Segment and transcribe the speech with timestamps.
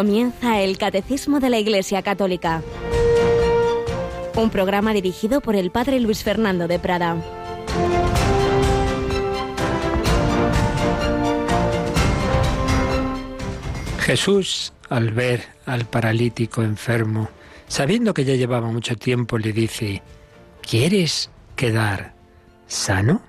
[0.00, 2.62] Comienza el Catecismo de la Iglesia Católica.
[4.34, 7.22] Un programa dirigido por el Padre Luis Fernando de Prada.
[13.98, 17.28] Jesús, al ver al paralítico enfermo,
[17.68, 20.02] sabiendo que ya llevaba mucho tiempo, le dice,
[20.62, 22.14] ¿quieres quedar
[22.68, 23.20] sano?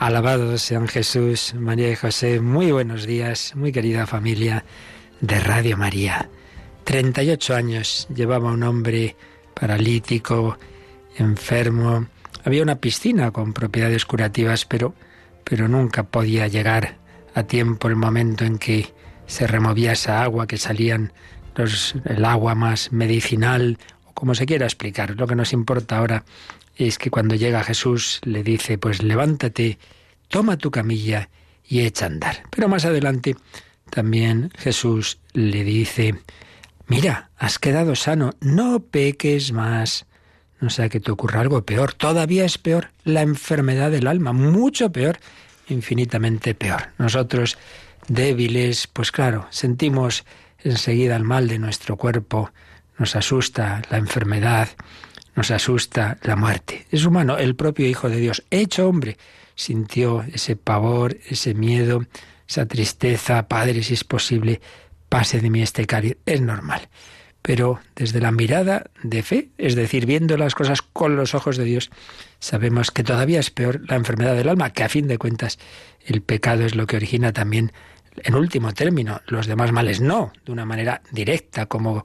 [0.00, 2.40] Alabado sean Jesús, María y José.
[2.40, 4.64] Muy buenos días, muy querida familia
[5.20, 6.28] de Radio María.
[6.84, 9.16] 38 años llevaba un hombre
[9.54, 10.58] paralítico,
[11.16, 12.06] enfermo.
[12.44, 14.94] Había una piscina con propiedades curativas, pero,
[15.44, 16.96] pero nunca podía llegar
[17.34, 18.92] a tiempo el momento en que
[19.26, 21.12] se removía esa agua, que salían
[21.54, 25.16] los, el agua más medicinal, o como se quiera explicar.
[25.16, 26.24] Lo que nos importa ahora
[26.76, 29.78] es que cuando llega Jesús le dice, pues levántate,
[30.28, 31.28] toma tu camilla
[31.66, 32.42] y echa a andar.
[32.50, 33.36] Pero más adelante
[33.90, 36.14] también Jesús le dice,
[36.86, 40.06] mira, has quedado sano, no peques más.
[40.60, 41.94] No sea que te ocurra algo peor.
[41.94, 45.18] Todavía es peor la enfermedad del alma, mucho peor,
[45.68, 46.88] infinitamente peor.
[46.98, 47.58] Nosotros,
[48.08, 50.24] débiles, pues claro, sentimos
[50.58, 52.50] enseguida el mal de nuestro cuerpo,
[52.98, 54.68] nos asusta la enfermedad,
[55.36, 56.86] nos asusta la muerte.
[56.90, 59.16] Es humano, el propio Hijo de Dios, hecho hombre,
[59.54, 62.04] sintió ese pavor, ese miedo,
[62.48, 64.60] esa tristeza, Padre, si es posible,
[65.08, 66.16] pase de mí este cáliz.
[66.24, 66.88] Es normal.
[67.42, 71.64] Pero desde la mirada de fe, es decir, viendo las cosas con los ojos de
[71.64, 71.90] Dios,
[72.40, 75.58] sabemos que todavía es peor la enfermedad del alma, que a fin de cuentas
[76.04, 77.72] el pecado es lo que origina también,
[78.16, 82.02] en último término, los demás males, no de una manera directa, como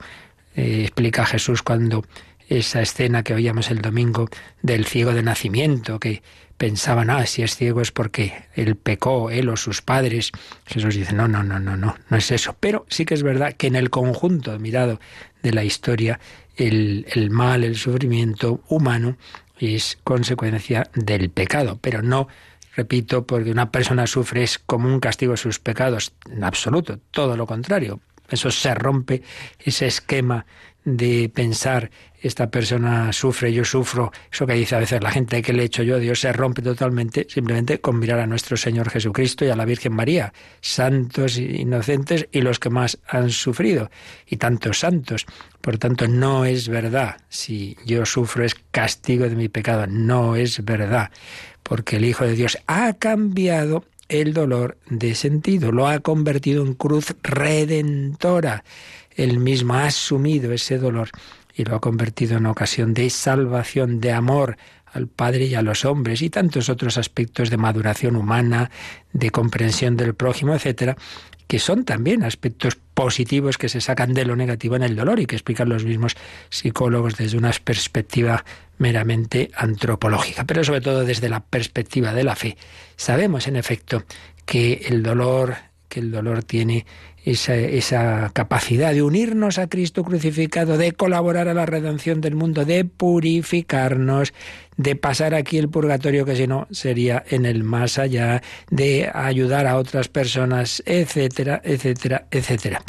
[0.55, 2.05] eh, explica Jesús cuando
[2.47, 4.30] esa escena que oíamos el domingo
[4.61, 6.22] del ciego de nacimiento, que
[6.58, 10.31] pensaban, ah, si es ciego es porque él pecó, él o sus padres.
[10.66, 12.56] Jesús dice, no, no, no, no, no, no es eso.
[12.59, 15.00] Pero sí que es verdad que en el conjunto, mirado
[15.42, 16.19] de la historia,
[16.56, 19.18] el, el mal, el sufrimiento humano
[19.59, 22.28] es consecuencia del pecado, pero no
[22.75, 27.38] repito, porque una persona sufre es como un castigo de sus pecados, en absoluto, todo
[27.38, 28.00] lo contrario.
[28.30, 29.22] Eso se rompe,
[29.59, 30.46] ese esquema
[30.85, 35.51] de pensar esta persona sufre, yo sufro, eso que dice a veces la gente que
[35.51, 39.44] le he hecho yo, Dios se rompe totalmente simplemente con mirar a nuestro Señor Jesucristo
[39.44, 43.91] y a la Virgen María, santos inocentes y los que más han sufrido,
[44.25, 45.25] y tantos santos.
[45.59, 47.17] Por tanto, no es verdad.
[47.29, 51.11] Si yo sufro es castigo de mi pecado, no es verdad,
[51.61, 56.73] porque el Hijo de Dios ha cambiado el dolor de sentido, lo ha convertido en
[56.73, 58.63] cruz redentora.
[59.16, 61.09] Él mismo ha asumido ese dolor
[61.56, 64.57] y lo ha convertido en ocasión de salvación, de amor
[64.91, 68.69] al Padre y a los hombres y tantos otros aspectos de maduración humana,
[69.12, 70.96] de comprensión del prójimo, etcétera,
[71.47, 75.25] que son también aspectos positivos que se sacan de lo negativo en el dolor y
[75.25, 76.16] que explican los mismos
[76.50, 78.45] psicólogos desde una perspectiva
[78.78, 82.57] meramente antropológica, pero sobre todo desde la perspectiva de la fe.
[82.95, 84.03] Sabemos, en efecto,
[84.45, 85.56] que el dolor,
[85.90, 86.85] que el dolor tiene
[87.25, 92.84] esa, capacidad de unirnos a Cristo crucificado, de colaborar a la redención del mundo, de
[92.85, 94.34] purificarnos,
[94.75, 99.67] de pasar aquí el purgatorio que si no sería en el más allá, de ayudar
[99.67, 102.81] a otras personas, etcétera, etcétera, etcétera.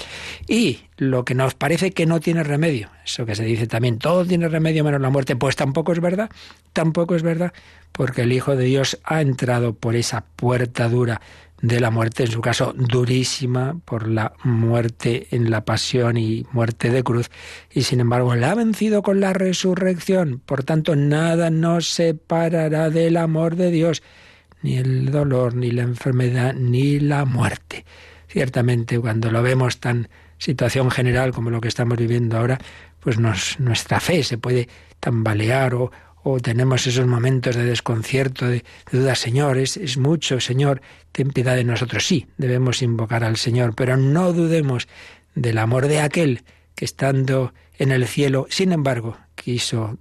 [0.49, 4.25] Y lo que nos parece que no tiene remedio, eso que se dice también, todo
[4.25, 6.31] tiene remedio menos la muerte, pues tampoco es verdad,
[6.73, 7.53] tampoco es verdad,
[7.93, 11.21] porque el Hijo de Dios ha entrado por esa puerta dura
[11.63, 16.91] de la muerte, en su caso durísima por la muerte en la pasión y muerte
[16.91, 17.31] de cruz,
[17.71, 20.43] y sin embargo la ha vencido con la resurrección.
[20.45, 24.03] Por tanto, nada nos separará del amor de Dios,
[24.63, 27.85] ni el dolor, ni la enfermedad, ni la muerte.
[28.29, 32.59] Ciertamente, cuando lo vemos tan situación general como lo que estamos viviendo ahora,
[33.01, 34.69] pues nuestra fe se puede
[35.01, 35.93] tambalear o,
[36.25, 40.81] o tenemos esos momentos de desconcierto, de, duda, Señor, es, es, mucho, Señor,
[41.13, 42.07] ten piedad de nosotros.
[42.07, 44.89] Sí, debemos invocar al Señor, pero no dudemos
[45.35, 46.43] del amor de aquel
[46.75, 49.99] que estando en el cielo, sin embargo, quiso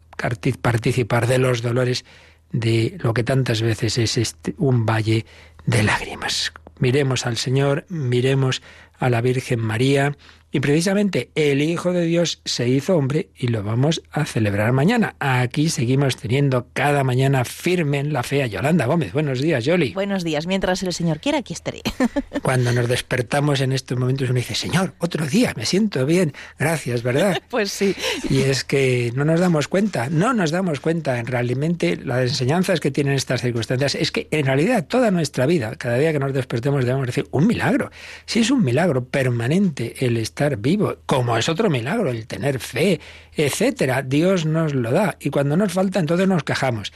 [0.61, 2.05] participar de los dolores
[2.51, 5.25] de lo que tantas veces es este, un valle
[5.65, 6.53] de lágrimas.
[6.79, 8.61] Miremos al Señor, miremos
[8.97, 10.15] a la Virgen María,
[10.53, 15.15] y precisamente el Hijo de Dios se hizo hombre y lo vamos a celebrar mañana.
[15.19, 19.13] Aquí seguimos teniendo cada mañana firme en la fe a Yolanda Gómez.
[19.13, 19.93] Buenos días, Yoli.
[19.93, 20.45] Buenos días.
[20.45, 21.81] Mientras el Señor quiera, aquí estaré.
[22.41, 26.33] Cuando nos despertamos en estos momentos uno dice, Señor, otro día, me siento bien.
[26.59, 27.41] Gracias, ¿verdad?
[27.49, 27.95] pues sí.
[28.29, 31.19] Y es que no nos damos cuenta, no nos damos cuenta.
[31.19, 35.75] En realmente las enseñanzas que tienen estas circunstancias es que en realidad toda nuestra vida,
[35.77, 37.89] cada día que nos despertemos debemos decir, un milagro.
[38.25, 42.59] Sí es un milagro milagro permanente el estar vivo, como es otro milagro el tener
[42.59, 42.99] fe,
[43.35, 44.01] etcétera.
[44.01, 46.93] Dios nos lo da y cuando nos falta entonces nos quejamos.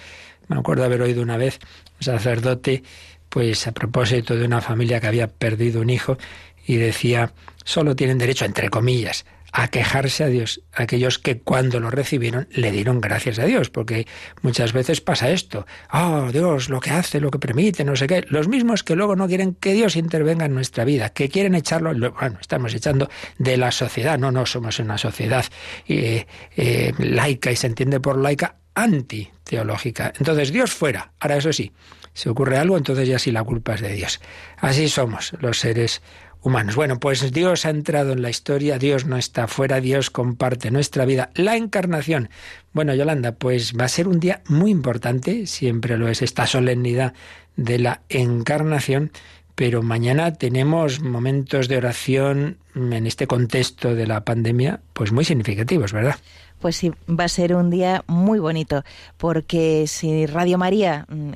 [0.47, 1.59] Me acuerdo haber oído una vez
[1.99, 2.83] un sacerdote,
[3.29, 6.17] pues a propósito de una familia que había perdido un hijo
[6.65, 7.33] y decía,
[7.63, 9.25] solo tienen derecho, entre comillas,
[9.57, 14.05] a quejarse a Dios, aquellos que cuando lo recibieron le dieron gracias a Dios, porque
[14.43, 18.23] muchas veces pasa esto, oh Dios, lo que hace, lo que permite, no sé qué,
[18.29, 21.89] los mismos que luego no quieren que Dios intervenga en nuestra vida, que quieren echarlo,
[22.11, 23.09] bueno, estamos echando
[23.39, 25.43] de la sociedad, no, no somos una sociedad
[25.87, 30.13] eh, eh, laica y se entiende por laica antiteológica.
[30.19, 31.71] Entonces Dios fuera, ahora eso sí,
[32.17, 34.19] si ocurre algo, entonces ya sí la culpa es de Dios.
[34.57, 36.01] Así somos los seres
[36.41, 36.75] humanos.
[36.75, 41.05] Bueno, pues Dios ha entrado en la historia, Dios no está fuera, Dios comparte nuestra
[41.05, 41.29] vida.
[41.35, 42.29] La encarnación.
[42.73, 47.13] Bueno, Yolanda, pues va a ser un día muy importante, siempre lo es esta solemnidad
[47.55, 49.11] de la encarnación,
[49.55, 55.93] pero mañana tenemos momentos de oración en este contexto de la pandemia, pues muy significativos,
[55.93, 56.15] ¿verdad?
[56.59, 58.83] Pues sí, va a ser un día muy bonito,
[59.17, 61.33] porque si Radio María mm,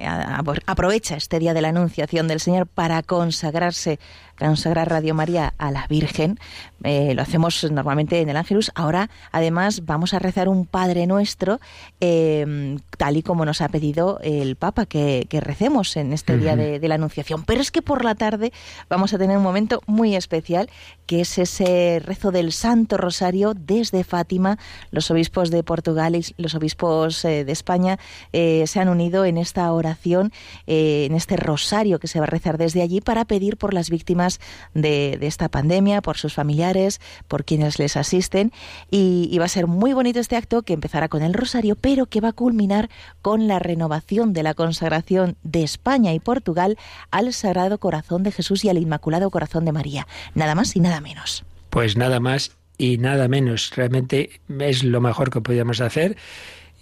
[0.66, 4.00] aprovecha este día de la Anunciación del Señor para consagrarse
[4.48, 6.40] consagrar Radio María a la Virgen.
[6.84, 8.72] Eh, lo hacemos normalmente en el Ángelus.
[8.74, 11.60] Ahora, además, vamos a rezar un Padre Nuestro,
[12.00, 16.80] eh, tal y como nos ha pedido el Papa que, recemos en este día de,
[16.80, 17.44] de, la Anunciación.
[17.44, 18.52] Pero es que por la tarde
[18.90, 20.70] vamos a tener un momento muy especial,
[21.06, 24.58] que es ese rezo del Santo Rosario desde Fátima.
[24.92, 28.00] Los obispos de Portugal y los obispos eh, de España
[28.32, 30.32] se han unido en esta oración,
[30.66, 34.31] en este rosario que se va a rezar desde allí para pedir por las víctimas
[34.74, 38.52] de, esta pandemia, por sus familiares, por quienes les asisten.
[38.90, 42.22] Y, va a ser muy bonito este acto que empezará con el rosario, pero que
[42.22, 42.90] va a culminar
[43.22, 46.78] con la renovación de la consagración de España y Portugal
[47.10, 50.08] al Sagrado Corazón de Jesús y al Inmaculado Corazón de María.
[50.36, 51.44] Nada más y nada menos.
[51.72, 53.72] Pues nada más y nada menos.
[53.76, 56.18] Realmente es lo mejor que podíamos hacer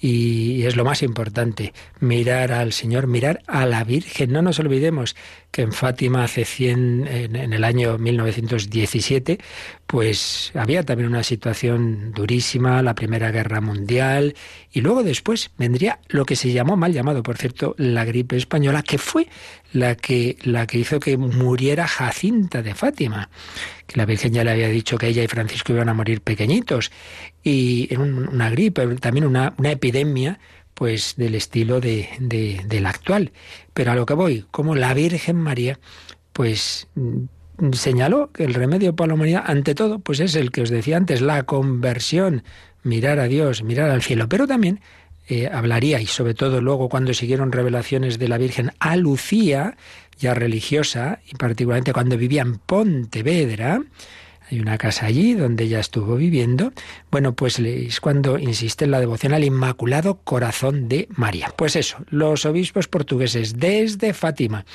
[0.01, 4.31] y es lo más importante, mirar al Señor, mirar a la Virgen.
[4.31, 5.15] No nos olvidemos
[5.51, 9.39] que en Fátima hace 100, en, el año 1917,
[9.85, 14.35] pues había también una situación durísima, la Primera Guerra Mundial,
[14.71, 18.83] y luego después vendría lo que se llamó, mal llamado, por cierto, la gripe española,
[18.83, 19.27] que fue
[19.73, 23.29] la que, la que hizo que muriera Jacinta de Fátima,
[23.89, 26.91] que la Virgen ya le había dicho que ella y Francisco iban a morir pequeñitos,
[27.43, 30.39] y en una gripe, también una, epidemia,
[30.75, 33.31] pues del estilo de, de, del actual.
[33.73, 35.79] Pero a lo que voy, como la Virgen María,
[36.33, 40.61] pues mm, señaló que el remedio para la humanidad, ante todo, pues es el que
[40.61, 42.43] os decía antes, la conversión,
[42.83, 44.81] mirar a Dios, mirar al cielo, pero también
[45.27, 49.77] eh, hablaría, y sobre todo luego cuando siguieron revelaciones de la Virgen a Lucía,
[50.19, 53.81] ya religiosa, y particularmente cuando vivía en Pontevedra,
[54.51, 56.73] hay una casa allí donde ella estuvo viviendo.
[57.11, 61.53] Bueno, pues es cuando insiste en la devoción al Inmaculado Corazón de María.
[61.55, 64.65] Pues eso, los obispos portugueses desde Fátima,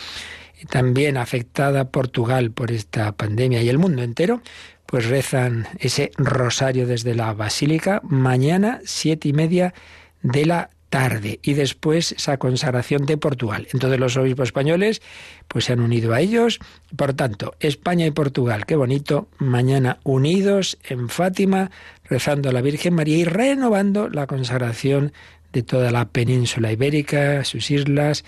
[0.70, 4.43] también afectada Portugal por esta pandemia y el mundo entero,
[4.87, 9.74] pues rezan ese rosario desde la basílica mañana siete y media
[10.22, 13.67] de la tarde y después esa consagración de Portugal.
[13.72, 15.03] Entonces los obispos españoles
[15.48, 16.60] pues se han unido a ellos.
[16.96, 21.70] Por tanto, España y Portugal, qué bonito, mañana unidos en Fátima,
[22.05, 25.12] rezando a la Virgen María y renovando la consagración
[25.53, 28.24] de toda la península ibérica, sus islas,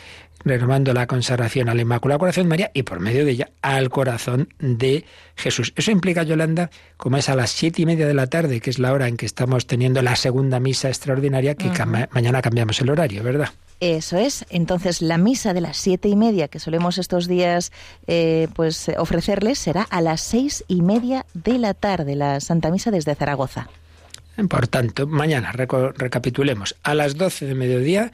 [0.47, 4.49] renovando la consagración al Inmaculado Corazón de María y por medio de ella al corazón
[4.59, 5.73] de Jesús.
[5.77, 8.79] Eso implica, Yolanda, como es a las siete y media de la tarde, que es
[8.79, 11.71] la hora en que estamos teniendo la segunda misa extraordinaria, que
[12.11, 13.51] mañana cambiamos el horario, ¿verdad?
[13.81, 14.47] Eso es.
[14.49, 17.73] Entonces, la misa de las siete y media que solemos estos días
[18.07, 22.91] eh, pues ofrecerles será a las seis y media de la tarde, la Santa Misa
[22.91, 23.69] desde Zaragoza.
[24.49, 26.77] Por tanto, mañana recapitulemos.
[26.83, 28.13] A las doce de mediodía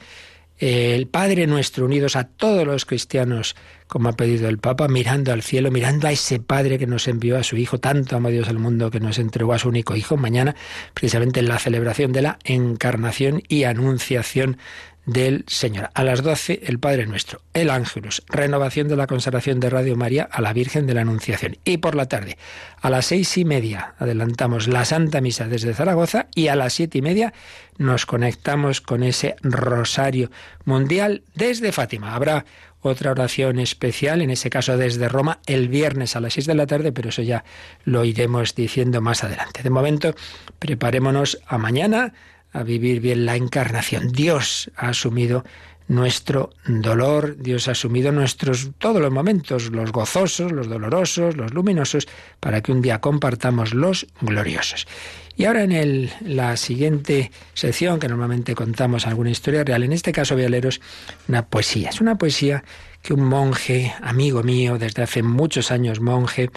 [0.63, 3.53] el Padre nuestro, unidos a todos los cristianos,
[3.87, 7.37] como ha pedido el Papa, mirando al cielo, mirando a ese Padre que nos envió
[7.37, 10.15] a su Hijo, tanto amó Dios al mundo que nos entregó a su único Hijo,
[10.15, 10.55] mañana,
[10.93, 14.57] precisamente en la celebración de la encarnación y anunciación
[15.05, 15.89] del Señor.
[15.93, 20.27] A las 12, el Padre Nuestro, el Ángelus, renovación de la consagración de Radio María
[20.31, 21.57] a la Virgen de la Anunciación.
[21.65, 22.37] Y por la tarde,
[22.81, 26.99] a las seis y media, adelantamos la Santa Misa desde Zaragoza y a las siete
[26.99, 27.33] y media
[27.77, 30.31] nos conectamos con ese Rosario
[30.65, 32.15] Mundial desde Fátima.
[32.15, 32.45] Habrá
[32.81, 36.67] otra oración especial, en ese caso desde Roma, el viernes a las seis de la
[36.67, 37.43] tarde, pero eso ya
[37.85, 39.63] lo iremos diciendo más adelante.
[39.63, 40.13] De momento,
[40.59, 42.13] preparémonos a mañana
[42.53, 44.11] a vivir bien la encarnación.
[44.11, 45.43] Dios ha asumido
[45.87, 52.07] nuestro dolor, Dios ha asumido nuestros todos los momentos, los gozosos, los dolorosos, los luminosos,
[52.39, 54.87] para que un día compartamos los gloriosos.
[55.35, 60.11] Y ahora en el, la siguiente sección, que normalmente contamos alguna historia real, en este
[60.11, 60.79] caso voy a leeros
[61.27, 61.89] una poesía.
[61.89, 62.63] Es una poesía
[63.01, 66.51] que un monje, amigo mío, desde hace muchos años monje,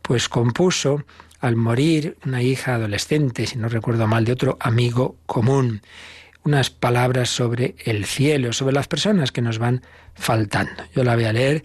[0.00, 1.04] pues compuso
[1.42, 5.82] al morir una hija adolescente, si no recuerdo mal, de otro amigo común.
[6.44, 9.82] Unas palabras sobre el cielo, sobre las personas que nos van
[10.14, 10.84] faltando.
[10.94, 11.62] Yo la voy a leer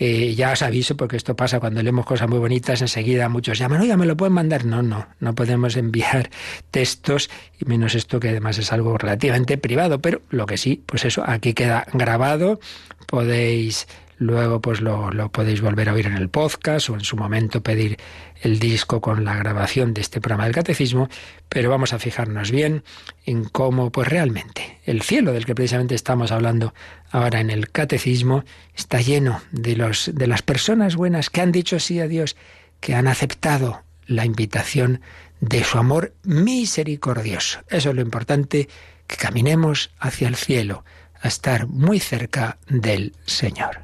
[0.00, 3.80] eh, ya os aviso porque esto pasa cuando leemos cosas muy bonitas, enseguida muchos llaman,
[3.80, 4.64] oye, ¿me lo pueden mandar?
[4.64, 6.30] No, no, no podemos enviar
[6.70, 11.04] textos y menos esto que además es algo relativamente privado, pero lo que sí, pues
[11.04, 12.60] eso, aquí queda grabado,
[13.08, 17.62] podéis Luego pues lo, podéis volver a oír en el podcast o en su momento
[17.62, 17.98] pedir
[18.42, 21.08] el disco con la grabación de este programa del catecismo,
[21.48, 22.82] pero vamos a fijarnos bien
[23.26, 26.74] en cómo pues realmente el cielo del que precisamente estamos hablando
[27.12, 28.44] ahora en el catecismo
[28.74, 32.36] está lleno de los de las personas buenas que han dicho sí a Dios,
[32.80, 35.00] que han aceptado la invitación
[35.40, 37.60] de su amor misericordioso.
[37.68, 38.68] Eso es lo importante,
[39.06, 40.84] que caminemos hacia el cielo,
[41.20, 43.78] a estar muy cerca del Señor.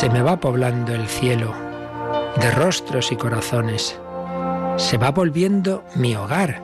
[0.00, 1.54] Se me va poblando el cielo
[2.40, 4.00] de rostros y corazones.
[4.78, 6.62] Se va volviendo mi hogar,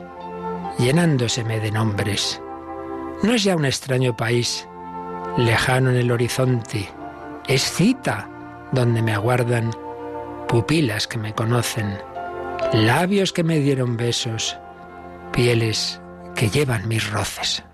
[0.79, 2.41] llenándoseme de nombres.
[3.21, 4.67] No es ya un extraño país,
[5.37, 6.89] lejano en el horizonte.
[7.47, 8.27] Es cita
[8.71, 9.69] donde me aguardan
[10.47, 11.95] pupilas que me conocen,
[12.73, 14.57] labios que me dieron besos,
[15.31, 16.01] pieles
[16.33, 17.66] que llevan mis roces.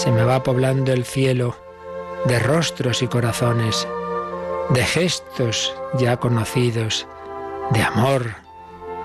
[0.00, 1.54] Se me va poblando el cielo
[2.24, 3.86] de rostros y corazones,
[4.70, 7.06] de gestos ya conocidos,
[7.72, 8.34] de amor,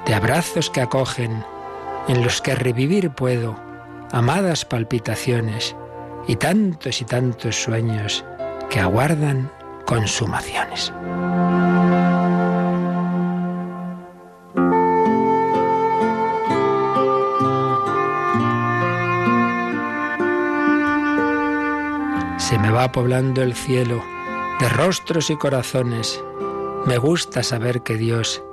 [0.05, 1.43] de abrazos que acogen,
[2.07, 3.57] en los que revivir puedo
[4.13, 5.75] amadas palpitaciones
[6.27, 8.23] y tantos y tantos sueños
[8.69, 9.51] que aguardan
[9.85, 10.93] consumaciones.
[22.75, 24.03] Va poblando el cielo
[24.60, 26.22] de rostros y corazones.
[26.86, 28.44] Me gusta saber que Dios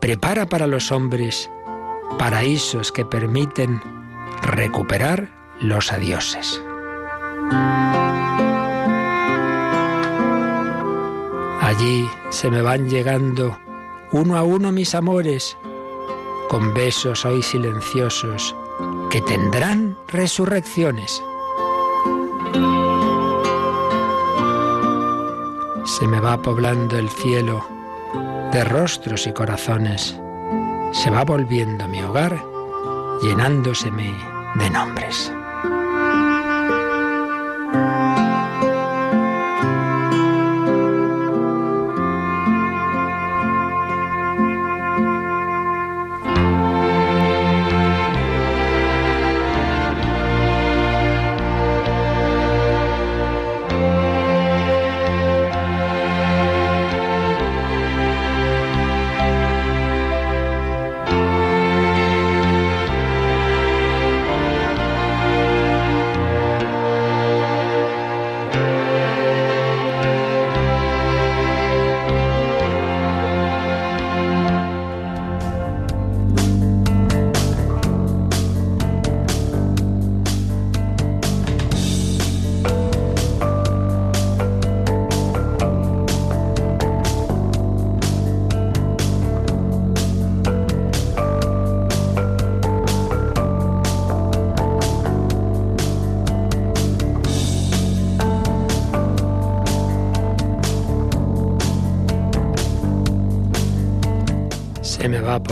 [0.00, 1.48] prepara para los hombres
[2.18, 3.80] paraísos que permiten
[4.42, 6.60] recuperar los adioses.
[11.60, 13.56] Allí se me van llegando
[14.10, 15.56] uno a uno mis amores,
[16.48, 18.56] con besos hoy silenciosos
[19.10, 21.22] que tendrán resurrecciones.
[26.00, 27.62] Se me va poblando el cielo
[28.52, 30.18] de rostros y corazones.
[30.92, 32.42] Se va volviendo mi hogar,
[33.22, 34.14] llenándoseme
[34.54, 35.30] de nombres.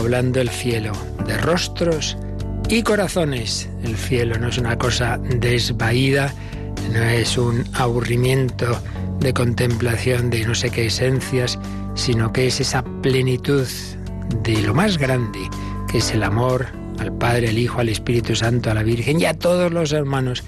[0.09, 0.91] Poblando el cielo
[1.27, 2.17] de rostros
[2.67, 3.69] y corazones.
[3.83, 6.33] El cielo no es una cosa desvaída,
[6.91, 8.81] no es un aburrimiento
[9.19, 11.59] de contemplación de no sé qué esencias,
[11.93, 13.67] sino que es esa plenitud
[14.41, 15.47] de lo más grande,
[15.91, 16.65] que es el amor
[16.97, 20.43] al Padre, al Hijo, al Espíritu Santo, a la Virgen y a todos los hermanos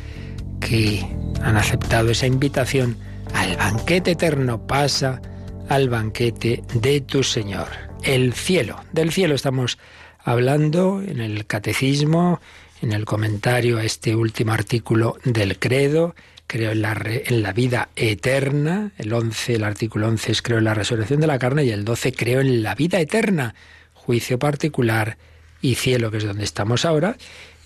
[0.60, 1.06] que
[1.44, 2.98] han aceptado esa invitación
[3.36, 4.65] al banquete eterno.
[4.65, 5.22] Pasa
[5.70, 8.84] al banquete de tu Señor el cielo.
[8.91, 9.77] Del cielo estamos
[10.24, 12.39] hablando en el catecismo,
[12.81, 16.15] en el comentario a este último artículo del credo,
[16.48, 20.65] creo en la, en la vida eterna, el 11, el artículo 11 es creo en
[20.65, 23.55] la resurrección de la carne y el 12 creo en la vida eterna,
[23.93, 25.17] juicio particular
[25.62, 27.15] y cielo, que es donde estamos ahora.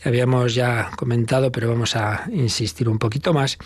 [0.04, 3.58] Habíamos ya comentado, pero vamos a insistir un poquito más,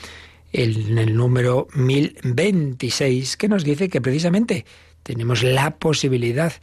[0.51, 4.65] en el número 1026, que nos dice que precisamente
[5.03, 6.53] tenemos la posibilidad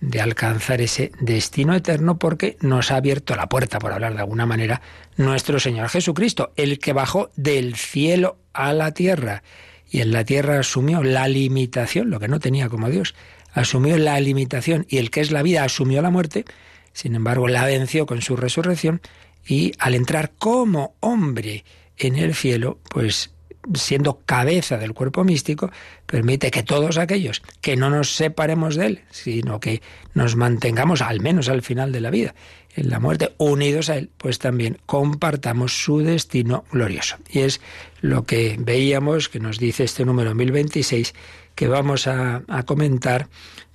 [0.00, 4.46] de alcanzar ese destino eterno porque nos ha abierto la puerta, por hablar de alguna
[4.46, 4.82] manera,
[5.16, 9.42] nuestro Señor Jesucristo, el que bajó del cielo a la tierra.
[9.90, 13.14] Y en la tierra asumió la limitación, lo que no tenía como Dios,
[13.52, 16.44] asumió la limitación y el que es la vida asumió la muerte,
[16.92, 19.00] sin embargo la venció con su resurrección
[19.46, 21.64] y al entrar como hombre
[21.96, 23.33] en el cielo, pues
[23.72, 25.70] siendo cabeza del cuerpo místico,
[26.06, 31.20] permite que todos aquellos que no nos separemos de Él, sino que nos mantengamos al
[31.20, 32.34] menos al final de la vida,
[32.76, 37.16] en la muerte, unidos a Él, pues también compartamos su destino glorioso.
[37.30, 37.60] Y es
[38.00, 41.14] lo que veíamos, que nos dice este número 1026,
[41.54, 43.28] que vamos a, comentar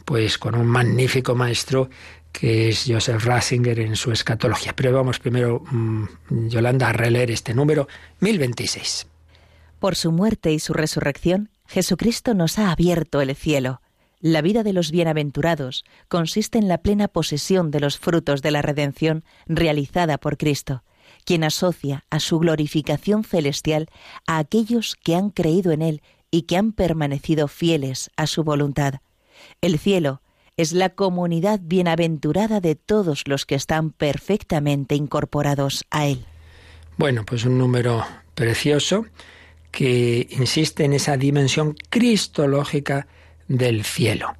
[0.05, 1.89] pues con un magnífico maestro
[2.31, 4.75] que es Joseph Ratzinger en su escatología.
[4.75, 7.87] Pero vamos primero, mm, Yolanda, a releer este número
[8.19, 9.07] 1026.
[9.79, 13.81] Por su muerte y su resurrección, Jesucristo nos ha abierto el cielo.
[14.19, 18.61] La vida de los bienaventurados consiste en la plena posesión de los frutos de la
[18.61, 20.83] redención realizada por Cristo,
[21.23, 23.87] quien asocia a su glorificación celestial
[24.27, 28.95] a aquellos que han creído en Él y que han permanecido fieles a su voluntad.
[29.61, 30.21] El cielo
[30.57, 36.25] es la comunidad bienaventurada de todos los que están perfectamente incorporados a Él.
[36.97, 38.05] Bueno, pues un número
[38.35, 39.05] precioso
[39.71, 43.07] que insiste en esa dimensión cristológica
[43.47, 44.35] del cielo.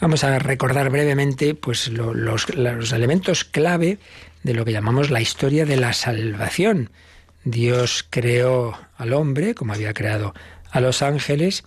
[0.00, 2.46] Vamos a recordar brevemente pues, los,
[2.92, 3.98] elementos clave
[4.42, 6.90] de lo que llamamos la historia de la salvación.
[7.44, 10.34] Dios creó al hombre, como había creado
[10.70, 11.64] a los ángeles,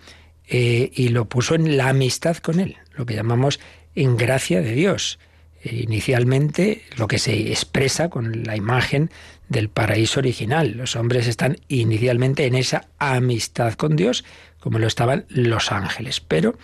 [0.47, 3.59] eh, y lo puso en la amistad con él, lo que llamamos
[3.95, 5.19] en gracia de Dios.
[5.63, 9.09] Eh, inicialmente, lo que se expresa con la imagen
[9.49, 10.71] del paraíso original.
[10.77, 14.23] Los hombres están inicialmente en esa amistad con Dios,
[14.59, 16.21] como lo estaban los ángeles.
[16.21, 16.57] Pero,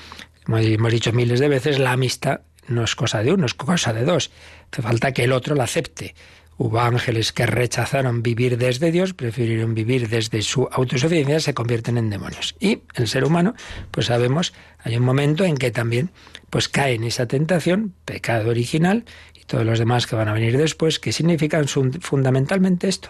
[0.45, 3.93] como hemos dicho miles de veces, la amistad no es cosa de uno, es cosa
[3.93, 4.31] de dos.
[4.71, 6.15] Hace falta que el otro la acepte.
[6.57, 12.09] Hubo ángeles que rechazaron vivir desde Dios, prefirieron vivir desde su autosuficiencia, se convierten en
[12.09, 12.55] demonios.
[12.61, 13.55] Y el ser humano,
[13.91, 16.11] pues sabemos, hay un momento en que también
[16.49, 19.03] pues cae en esa tentación, pecado original,
[19.45, 23.09] todos los demás que van a venir después, que significan fundamentalmente esto,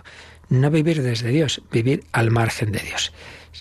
[0.50, 3.14] no vivir desde Dios, vivir al margen de Dios.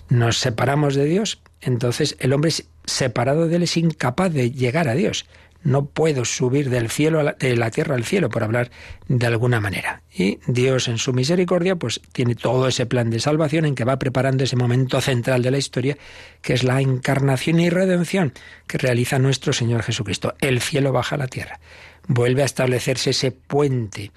[0.09, 2.51] Nos separamos de Dios, entonces el hombre
[2.85, 5.25] separado de Él es incapaz de llegar a Dios.
[5.63, 8.69] No puedo subir del cielo de la tierra al cielo, por hablar
[9.07, 10.03] de alguna manera.
[10.13, 13.97] Y Dios, en su misericordia, pues tiene todo ese plan de salvación en que va
[13.97, 15.97] preparando ese momento central de la historia,
[16.43, 18.33] que es la encarnación y redención
[18.67, 20.35] que realiza nuestro Señor Jesucristo.
[20.39, 21.59] El cielo baja a la tierra
[22.07, 24.11] vuelve a establecerse ese puente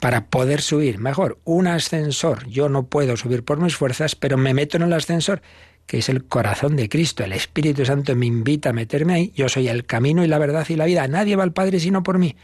[0.00, 0.98] para poder subir.
[0.98, 2.46] Mejor, un ascensor.
[2.48, 5.42] Yo no puedo subir por mis fuerzas, pero me meto en el ascensor,
[5.86, 7.24] que es el corazón de Cristo.
[7.24, 9.32] El Espíritu Santo me invita a meterme ahí.
[9.34, 11.06] Yo soy el camino y la verdad y la vida.
[11.08, 12.36] Nadie va al Padre sino por mí.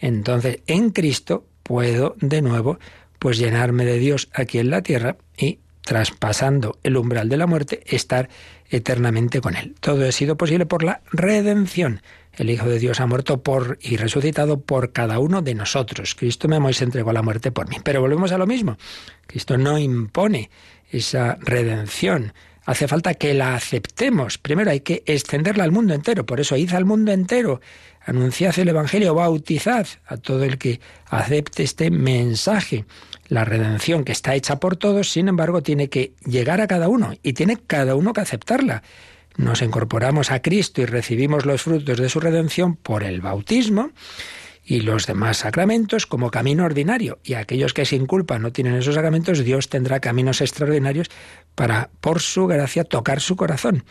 [0.00, 2.78] Entonces, en Cristo puedo de nuevo
[3.18, 7.82] pues llenarme de Dios aquí en la tierra y traspasando el umbral de la muerte,
[7.86, 8.28] estar
[8.68, 9.74] eternamente con Él.
[9.80, 12.02] Todo ha sido posible por la redención.
[12.34, 16.14] El Hijo de Dios ha muerto por y resucitado por cada uno de nosotros.
[16.14, 17.76] Cristo me amó y se entregó a la muerte por mí.
[17.84, 18.78] Pero volvemos a lo mismo.
[19.26, 20.50] Cristo no impone
[20.90, 22.32] esa redención.
[22.64, 24.38] Hace falta que la aceptemos.
[24.38, 26.24] Primero hay que extenderla al mundo entero.
[26.24, 27.60] Por eso id al mundo entero.
[28.04, 32.86] Anunciad el Evangelio, bautizad a todo el que acepte este mensaje.
[33.28, 37.12] La redención que está hecha por todos, sin embargo, tiene que llegar a cada uno
[37.22, 38.82] y tiene cada uno que aceptarla
[39.36, 43.90] nos incorporamos a Cristo y recibimos los frutos de su redención por el bautismo
[44.64, 47.18] y los demás sacramentos como camino ordinario.
[47.24, 51.08] Y aquellos que sin culpa no tienen esos sacramentos, Dios tendrá caminos extraordinarios
[51.54, 53.84] para, por su gracia, tocar su corazón.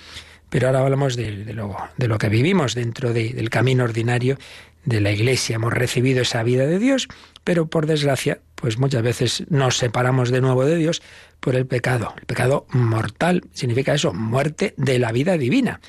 [0.49, 4.37] Pero ahora hablamos de, lo, de lo, que vivimos dentro del camino ordinario
[4.83, 5.55] de la Iglesia.
[5.55, 7.07] Hemos recibido esa vida de Dios,
[7.43, 11.01] pero por desgracia, pues muchas veces nos separamos de nuevo de Dios
[11.41, 12.13] por el pecado.
[12.17, 15.81] El pecado mortal significa eso, muerte de la vida divina.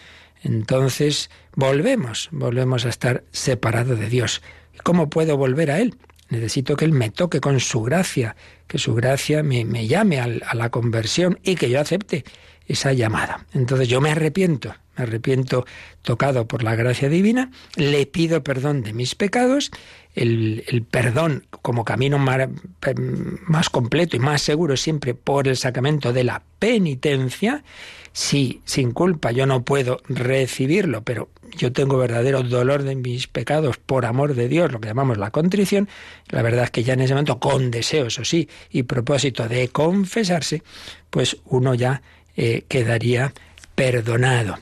[0.42, 4.42] Entonces volvemos, volvemos a estar separados de Dios.
[4.82, 5.94] ¿Cómo puedo volver a Él?
[6.30, 8.34] Necesito que Él me toque con su gracia,
[8.66, 12.24] que su gracia me, me llame a la conversión y que yo acepte
[12.66, 13.46] esa llamada.
[13.52, 15.64] Entonces yo me arrepiento, me arrepiento
[16.02, 19.70] tocado por la gracia divina, le pido perdón de mis pecados,
[20.14, 26.42] el, perdón como camino más, completo y más seguro siempre por el sacramento de la
[26.58, 27.64] penitencia,
[28.12, 33.78] si sin culpa yo no puedo recibirlo, pero yo tengo verdadero dolor de mis pecados
[33.78, 35.88] por amor de Dios, lo que llamamos la contrición,
[36.28, 39.68] la verdad es que ya en ese momento, con deseo, eso sí, y propósito de
[39.68, 40.62] confesarse,
[41.10, 42.02] pues uno ya
[42.36, 43.32] eh, quedaría
[43.74, 44.58] perdonado.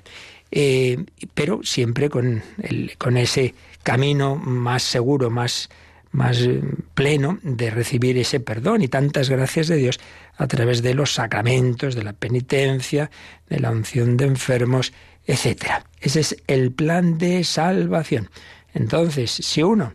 [0.51, 5.69] Eh, pero siempre con, el, con ese camino más seguro, más,
[6.11, 6.61] más eh,
[6.95, 10.01] pleno de recibir ese perdón y tantas gracias de Dios
[10.37, 13.11] a través de los sacramentos, de la penitencia,
[13.49, 14.93] de la unción de enfermos,
[15.27, 15.85] etc.
[16.01, 18.31] Ese es el plan de salvación.
[18.75, 19.95] Entonces, si uno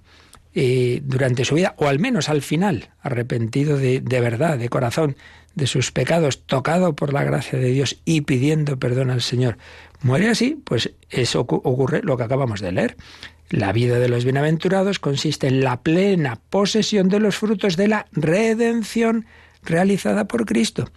[0.53, 5.17] eh, durante su vida, o al menos al final, arrepentido de, de verdad, de corazón,
[5.55, 9.57] de sus pecados, tocado por la gracia de Dios y pidiendo perdón al Señor,
[10.01, 12.97] muere así, pues eso ocurre lo que acabamos de leer.
[13.49, 18.07] La vida de los bienaventurados consiste en la plena posesión de los frutos de la
[18.11, 19.25] redención
[19.63, 20.89] realizada por Cristo.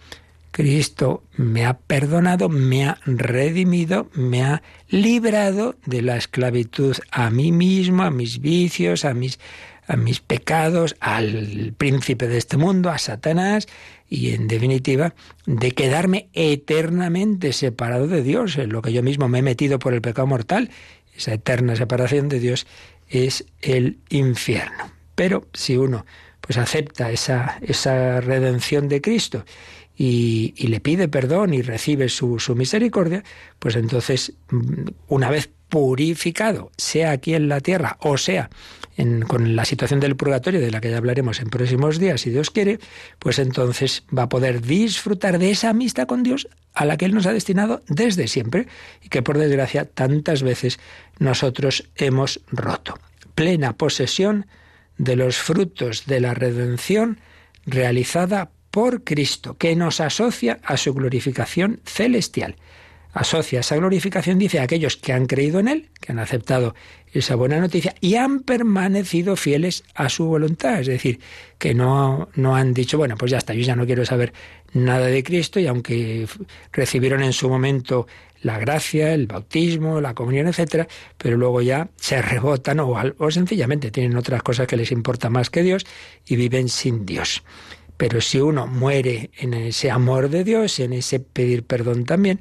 [0.51, 7.51] Cristo me ha perdonado, me ha redimido, me ha librado de la esclavitud a mí
[7.51, 9.39] mismo, a mis vicios, a mis,
[9.87, 13.67] a mis pecados, al príncipe de este mundo, a Satanás,
[14.09, 15.13] y en definitiva
[15.45, 19.93] de quedarme eternamente separado de Dios, en lo que yo mismo me he metido por
[19.93, 20.71] el pecado mortal.
[21.15, 22.65] Esa eterna separación de Dios
[23.07, 24.91] es el infierno.
[25.15, 26.05] Pero si uno
[26.41, 29.45] pues acepta esa, esa redención de Cristo
[29.95, 33.23] y, le pide perdón y recibe su, su misericordia,
[33.59, 38.49] pues entonces, mm, una vez purificado, sea aquí en la tierra o sea
[39.27, 42.51] con la situación del purgatorio, de la que ya hablaremos en próximos días, si Dios
[42.51, 42.79] quiere,
[43.17, 47.13] pues entonces va a poder disfrutar de esa amistad con Dios a la que Él
[47.13, 48.67] nos ha destinado desde siempre
[49.01, 50.79] y que por desgracia tantas veces
[51.17, 52.99] nosotros hemos roto.
[53.35, 54.47] Plena posesión
[54.97, 57.19] de los frutos de la redención
[57.65, 62.55] realizada por Cristo, que nos asocia a su glorificación celestial
[63.13, 66.75] asocia esa glorificación, dice, a aquellos que han creído en Él, que han aceptado
[67.11, 70.79] esa buena noticia y han permanecido fieles a su voluntad.
[70.81, 71.19] Es decir,
[71.57, 74.33] que no, no han dicho, bueno, pues ya está, yo ya no quiero saber
[74.73, 76.27] nada de Cristo y aunque
[76.71, 78.07] recibieron en su momento
[78.41, 83.91] la gracia, el bautismo, la comunión, etcétera, pero luego ya se rebotan o, o sencillamente
[83.91, 85.85] tienen otras cosas que les importa más que Dios
[86.25, 87.43] y viven sin Dios.
[87.97, 92.39] Pero si uno muere en ese amor de Dios, en ese pedir perdón también,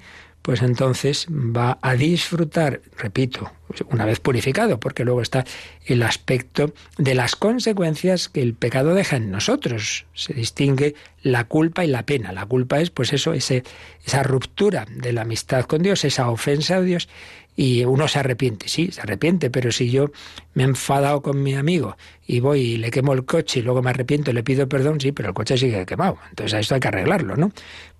[0.49, 3.53] pues entonces va a disfrutar, repito,
[3.91, 5.45] una vez purificado, porque luego está
[5.85, 10.07] el aspecto de las consecuencias que el pecado deja en nosotros.
[10.15, 12.33] Se distingue la culpa y la pena.
[12.33, 13.63] La culpa es, pues eso, ese,
[14.07, 17.11] esa ruptura de la amistad con Dios, esa ofensa a Dios,
[17.55, 20.13] y uno se arrepiente, sí, se arrepiente, pero si yo
[20.55, 23.83] me he enfadado con mi amigo y voy y le quemo el coche y luego
[23.83, 26.19] me arrepiento y le pido perdón, sí, pero el coche sigue quemado.
[26.31, 27.51] Entonces a esto hay que arreglarlo, ¿no?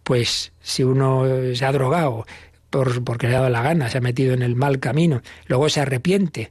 [0.09, 2.27] Pues si uno se ha drogado
[2.71, 5.69] por, porque le ha dado la gana, se ha metido en el mal camino, luego
[5.69, 6.51] se arrepiente,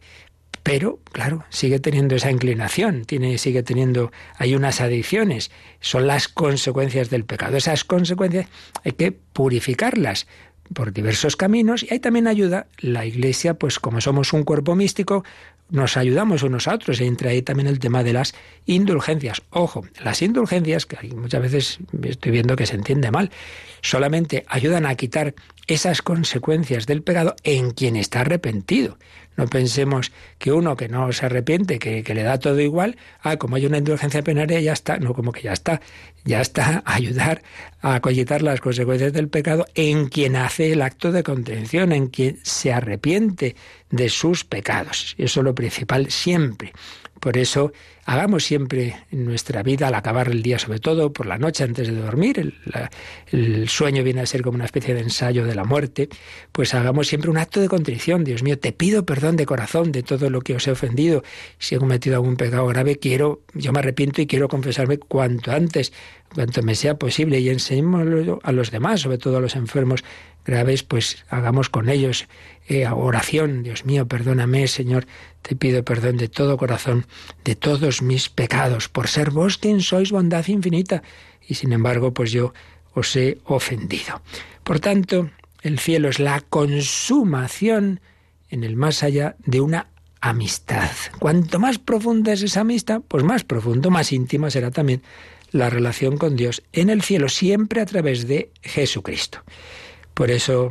[0.62, 7.10] pero claro, sigue teniendo esa inclinación, tiene, sigue teniendo, hay unas adicciones, son las consecuencias
[7.10, 7.58] del pecado.
[7.58, 8.46] Esas consecuencias
[8.84, 10.28] hay que purificarlas
[10.76, 15.24] por diversos caminos y ahí también ayuda la Iglesia, pues como somos un cuerpo místico,
[15.70, 17.02] nos ayudamos unos a otros.
[17.02, 18.34] Entra ahí también el tema de las
[18.66, 19.42] indulgencias.
[19.50, 23.32] Ojo, las indulgencias, que muchas veces estoy viendo que se entiende mal,
[23.82, 25.36] solamente ayudan a quitar
[25.68, 28.98] esas consecuencias del pecado en quien está arrepentido.
[29.38, 33.56] No pensemos que uno que no se arrepiente, que, le da todo igual, ah, como
[33.56, 34.98] hay una indulgencia penaria, ya está.
[34.98, 35.80] No, como que ya está.
[36.26, 37.44] Ya está ayudar
[37.82, 42.40] a cogitar las consecuencias del pecado en quien hace el acto de contención, en quien
[42.42, 43.56] se arrepiente
[43.92, 45.14] de sus pecados.
[45.20, 46.74] Eso es lo principal siempre.
[47.28, 47.74] Por eso
[48.06, 51.90] hagamos siempre en nuestra vida, al acabar el día, sobre todo por la noche antes
[51.90, 52.54] de dormir,
[53.34, 56.08] el, sueño viene a ser como una especie de ensayo de la muerte,
[56.54, 58.24] pues hagamos siempre un acto de contrición.
[58.24, 61.22] Dios mío, te pido perdón de corazón de todo lo que os he ofendido.
[61.60, 65.92] Si he cometido algún pecado grave, quiero, yo me arrepiento y quiero confesarme cuanto antes,
[66.34, 70.06] cuanto me sea posible, y enseñémoslo a los demás, sobre todo a los enfermos
[70.46, 72.26] graves, pues hagamos con ellos
[72.68, 73.64] eh, oración.
[73.64, 75.08] Dios mío, perdóname, Señor,
[75.42, 77.06] te pido perdón de todo corazón,
[77.44, 81.04] de todos mis pecados, por ser vos quien sois bondad infinita,
[81.48, 82.54] y sin embargo, pues yo
[82.94, 84.22] os he ofendido.
[84.64, 85.30] Por tanto,
[85.62, 88.02] el cielo es la consumación
[88.50, 89.88] en el más allá de una
[90.20, 90.90] amistad.
[91.20, 95.04] Cuanto más profunda es esa amistad, pues más profundo, más íntima será también
[95.52, 99.44] la relación con Dios en el cielo, siempre a través de Jesucristo.
[100.14, 100.70] Por eso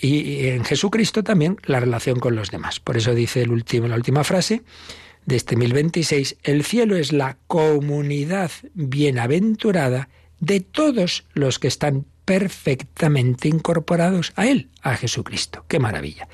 [0.00, 2.80] y en Jesucristo también la relación con los demás.
[2.80, 4.62] Por eso dice el último, la última frase
[5.26, 10.08] de este 1026, el cielo es la comunidad bienaventurada
[10.40, 15.64] de todos los que están perfectamente incorporados a Él, a Jesucristo.
[15.68, 16.28] ¡Qué maravilla!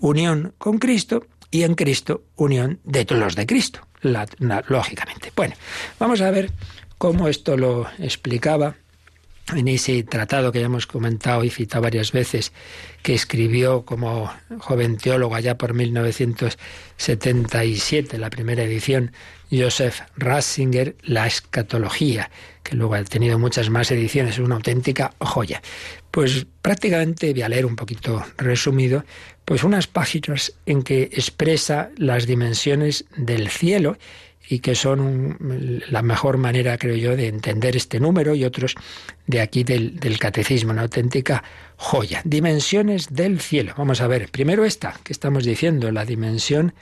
[0.00, 3.86] Unión con Cristo y en Cristo unión de los de Cristo,
[4.68, 5.32] lógicamente.
[5.36, 5.54] Bueno,
[6.00, 6.50] vamos a ver
[6.98, 8.76] cómo esto lo explicaba
[9.52, 12.52] en ese tratado que ya hemos comentado y citado varias veces,
[13.02, 19.12] que escribió como joven teólogo allá por 1977, la primera edición,
[19.52, 22.30] Joseph Ratzinger, La escatología,
[22.62, 25.60] que luego ha tenido muchas más ediciones, es una auténtica joya.
[26.10, 29.04] Pues prácticamente voy a leer un poquito resumido,
[29.44, 33.98] pues unas páginas en que expresa las dimensiones del cielo
[34.48, 35.38] y que son
[35.90, 38.74] la mejor manera, creo yo, de entender este número y otros
[39.26, 41.42] de aquí del, catecismo, una auténtica
[41.76, 42.20] joya.
[42.24, 43.74] Dimensiones del cielo.
[43.76, 46.74] Vamos a ver, primero esta que estamos diciendo, la dimensión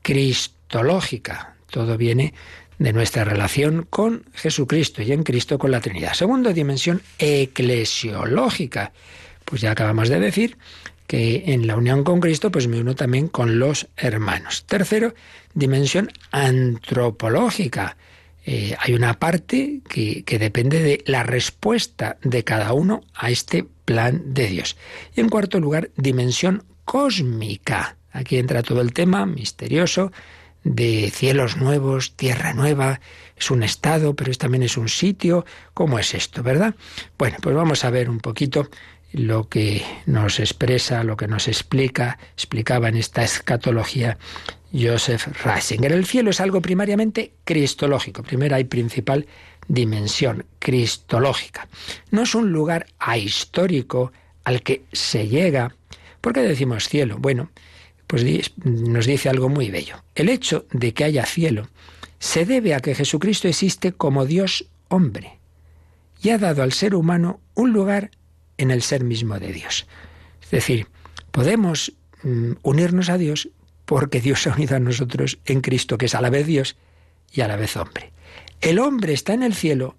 [0.00, 1.56] cristológica.
[1.70, 2.34] Todo viene
[2.78, 6.14] de nuestra relación con Jesucristo y en Cristo con la Trinidad.
[6.14, 8.92] Segundo, dimensión eclesiológica.
[9.44, 10.56] Pues ya acabamos de decir
[11.12, 14.64] que en la unión con Cristo pues me uno también con los hermanos.
[14.64, 15.12] Tercero,
[15.52, 17.98] dimensión antropológica.
[18.46, 23.66] Eh, hay una parte que, que, depende de la respuesta de cada uno a este
[23.84, 24.78] plan de Dios.
[25.14, 27.98] Y en cuarto lugar, dimensión cósmica.
[28.10, 30.12] Aquí entra todo el tema misterioso
[30.64, 33.00] de cielos nuevos, tierra nueva,
[33.36, 35.44] es un estado, pero también es un sitio.
[35.74, 36.74] ¿Cómo es esto, verdad?
[37.18, 38.70] Bueno, pues vamos a ver un poquito
[39.12, 44.18] lo que nos expresa, lo que nos explica, explicaba en esta escatología
[44.72, 45.92] Joseph Ratzinger.
[45.92, 49.26] El cielo es algo primariamente cristológico, primera y principal
[49.68, 51.68] dimensión cristológica.
[52.10, 54.12] No es un lugar ahistórico
[54.44, 55.74] al que se llega.
[56.20, 57.16] ¿Por qué decimos cielo?
[57.18, 57.50] Bueno,
[58.06, 58.24] pues
[58.64, 60.02] nos dice algo muy bello.
[60.14, 61.68] El hecho de que haya cielo
[62.18, 65.38] se debe a que Jesucristo existe como Dios hombre
[66.22, 68.10] y ha dado al ser humano un lugar
[68.62, 69.86] en el ser mismo de Dios.
[70.42, 70.86] Es decir,
[71.30, 73.48] podemos mm, unirnos a Dios
[73.84, 76.76] porque Dios se ha unido a nosotros en Cristo, que es a la vez Dios
[77.32, 78.12] y a la vez hombre.
[78.60, 79.96] El hombre está en el cielo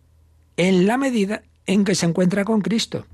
[0.58, 3.06] en la medida en que se encuentra con Cristo,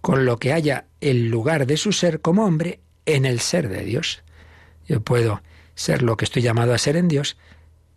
[0.00, 3.84] con lo que haya el lugar de su ser como hombre en el ser de
[3.84, 4.22] Dios.
[4.86, 5.42] Yo puedo
[5.74, 7.36] ser lo que estoy llamado a ser en Dios,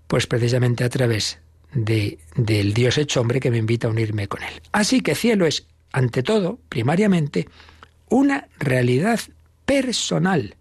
[0.08, 1.40] pues precisamente a través
[1.74, 4.62] de, del Dios hecho hombre que me invita a unirme con Él.
[4.72, 7.47] Así que cielo es ante todo, primariamente,
[8.10, 9.19] una realidad
[9.65, 10.56] personal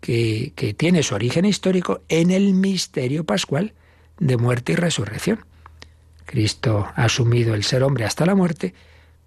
[0.00, 3.72] que, tiene su origen histórico en el misterio pascual
[4.18, 5.44] de muerte y resurrección.
[6.26, 8.74] Cristo ha asumido el ser hombre hasta la muerte,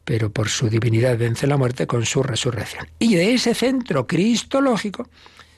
[0.05, 2.87] pero por su divinidad vence la muerte con su resurrección.
[2.99, 5.09] Y de ese centro cristológico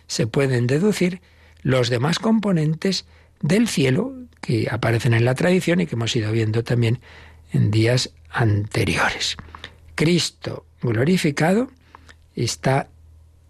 [0.08, 1.22] se pueden deducir
[1.62, 3.06] los demás componentes
[3.42, 7.00] del cielo que aparecen en la tradición y que hemos ido viendo también
[7.52, 9.38] en días anteriores.
[10.00, 11.70] Cristo glorificado
[12.34, 12.88] está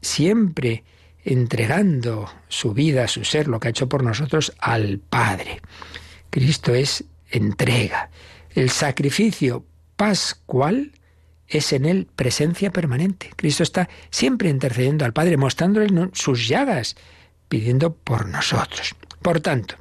[0.01, 0.83] siempre
[1.23, 5.61] entregando su vida, su ser, lo que ha hecho por nosotros al Padre.
[6.31, 8.09] Cristo es entrega.
[8.55, 9.63] El sacrificio
[9.95, 10.93] pascual
[11.47, 13.29] es en él presencia permanente.
[13.35, 16.95] Cristo está siempre intercediendo al Padre, mostrándole sus llagas,
[17.47, 18.95] pidiendo por nosotros.
[19.21, 19.75] Por tanto,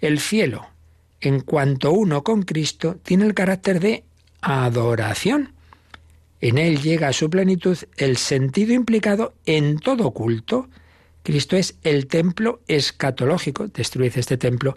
[0.00, 0.70] el cielo,
[1.20, 4.04] en cuanto uno con Cristo, tiene el carácter de
[4.40, 5.57] adoración.
[6.40, 10.68] En él llega a su plenitud el sentido implicado en todo culto.
[11.24, 13.66] Cristo es el templo escatológico.
[13.66, 14.76] Destruid este templo,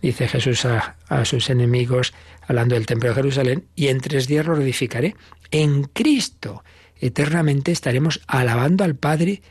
[0.00, 2.14] dice Jesús a, sus enemigos,
[2.46, 5.16] hablando del templo de Jerusalén, y en tres días lo edificaré.
[5.50, 6.62] En Cristo
[7.00, 9.42] eternamente estaremos alabando al Padre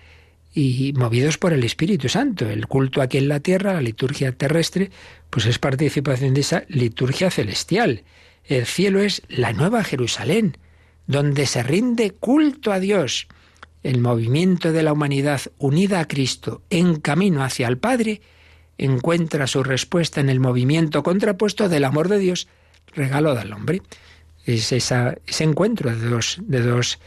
[0.54, 2.50] y movidos por el Espíritu Santo.
[2.50, 4.92] El culto aquí en la tierra, la liturgia terrestre,
[5.30, 8.04] pues es participación de esa liturgia celestial.
[8.46, 10.58] El cielo es la nueva Jerusalén
[11.10, 13.28] donde se rinde culto a Dios.
[13.82, 18.22] El movimiento de la humanidad unida a Cristo en camino hacia el Padre
[18.78, 22.48] encuentra su respuesta en el movimiento contrapuesto del amor de Dios,
[22.94, 23.82] regalo del hombre.
[24.46, 27.00] Es ese encuentro de dos, de dos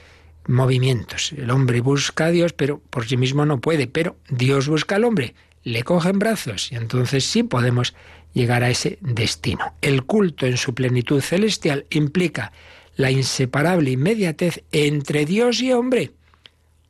[0.48, 1.32] movimientos.
[1.38, 5.04] El hombre busca a Dios, pero por sí mismo no puede, pero Dios busca al
[5.04, 7.94] hombre, le coge en brazos y entonces sí podemos
[8.34, 9.74] llegar a ese destino.
[9.80, 12.50] El culto en su plenitud celestial implica
[12.96, 16.12] la inseparable inmediatez entre Dios y hombre.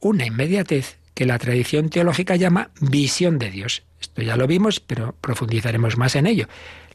[0.01, 3.83] Una inmediatez que la tradición teológica llama visión de Dios.
[4.01, 6.49] Esto ya lo vimos, pero profundizaremos más en ello.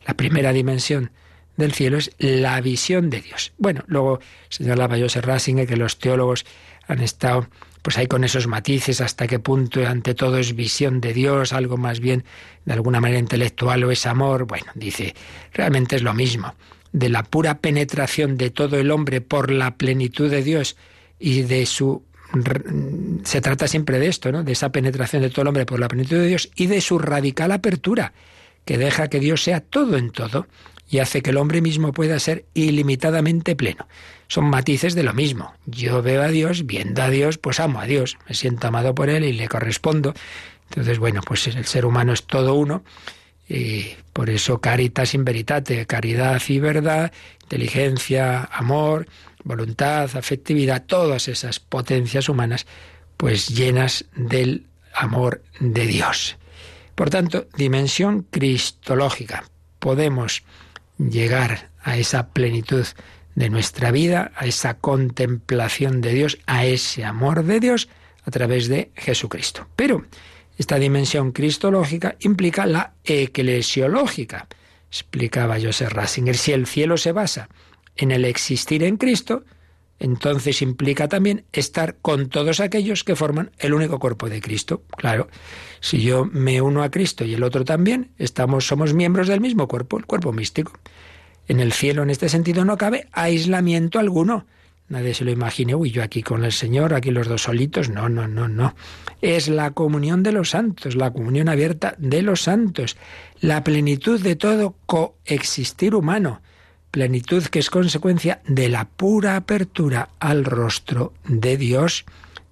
[0.06, 1.12] La primera dimensión
[1.56, 3.54] del cielo es la visión de Dios.
[3.58, 6.46] Bueno, luego señalaba Joseph Ratzinger que los teólogos
[6.88, 7.48] han estado
[7.88, 11.78] pues hay con esos matices hasta qué punto ante todo es visión de Dios, algo
[11.78, 12.26] más bien
[12.66, 14.46] de alguna manera intelectual o es amor.
[14.46, 15.16] Bueno, dice,
[15.54, 16.54] realmente es lo mismo.
[16.98, 20.78] De la pura penetración de todo el hombre por la plenitud de Dios
[21.20, 22.04] y de su
[23.24, 24.44] se trata siempre de esto, ¿no?
[24.44, 27.00] De esa penetración de todo el hombre por la plenitud de Dios y de su
[27.00, 28.14] radical apertura,
[28.66, 30.48] que deja que Dios sea todo en todo
[30.90, 33.88] y hace que el hombre mismo pueda ser ilimitadamente pleno.
[34.28, 35.54] Son matices de lo mismo.
[35.66, 39.10] Yo veo a Dios, viendo a Dios, pues amo a Dios, me siento amado por
[39.10, 40.14] Él y le correspondo.
[40.70, 42.84] Entonces, bueno, pues el ser humano es todo uno.
[43.50, 47.12] Y por eso caritas in veritate, caridad y verdad,
[47.44, 49.08] inteligencia, amor,
[49.44, 52.66] voluntad, afectividad, todas esas potencias humanas,
[53.16, 56.38] pues llenas del amor de Dios.
[56.96, 59.46] Por tanto, dimensión cristológica.
[59.80, 60.44] Podemos
[60.98, 62.86] llegar a esa plenitud
[63.36, 67.88] de nuestra vida, a esa contemplación de Dios, a ese amor de Dios
[68.26, 69.68] a través de Jesucristo.
[69.76, 70.06] Pero
[70.58, 74.48] esta dimensión cristológica implica la eclesiológica,
[74.90, 76.36] explicaba Joseph Ratzinger.
[76.36, 77.50] Si el cielo se basa
[77.96, 79.44] en el existir en Cristo,
[80.00, 84.84] entonces implica también estar con todos aquellos que forman el único cuerpo de Cristo.
[84.96, 85.28] Claro,
[85.80, 89.68] si yo me uno a Cristo y el otro también, estamos somos miembros del mismo
[89.68, 90.74] cuerpo, el cuerpo místico.
[91.48, 94.46] En el cielo, en este sentido, no cabe aislamiento alguno.
[94.90, 97.90] Nadie se lo imagine, uy, yo aquí con el Señor, aquí los dos solitos.
[97.90, 98.76] No, no, no, no.
[99.22, 102.96] Es la comunión de los santos, la comunión abierta de los santos,
[103.42, 106.42] la plenitud de todo coexistir humano
[106.92, 112.06] plenitud que es consecuencia de la pura apertura al rostro de Dios.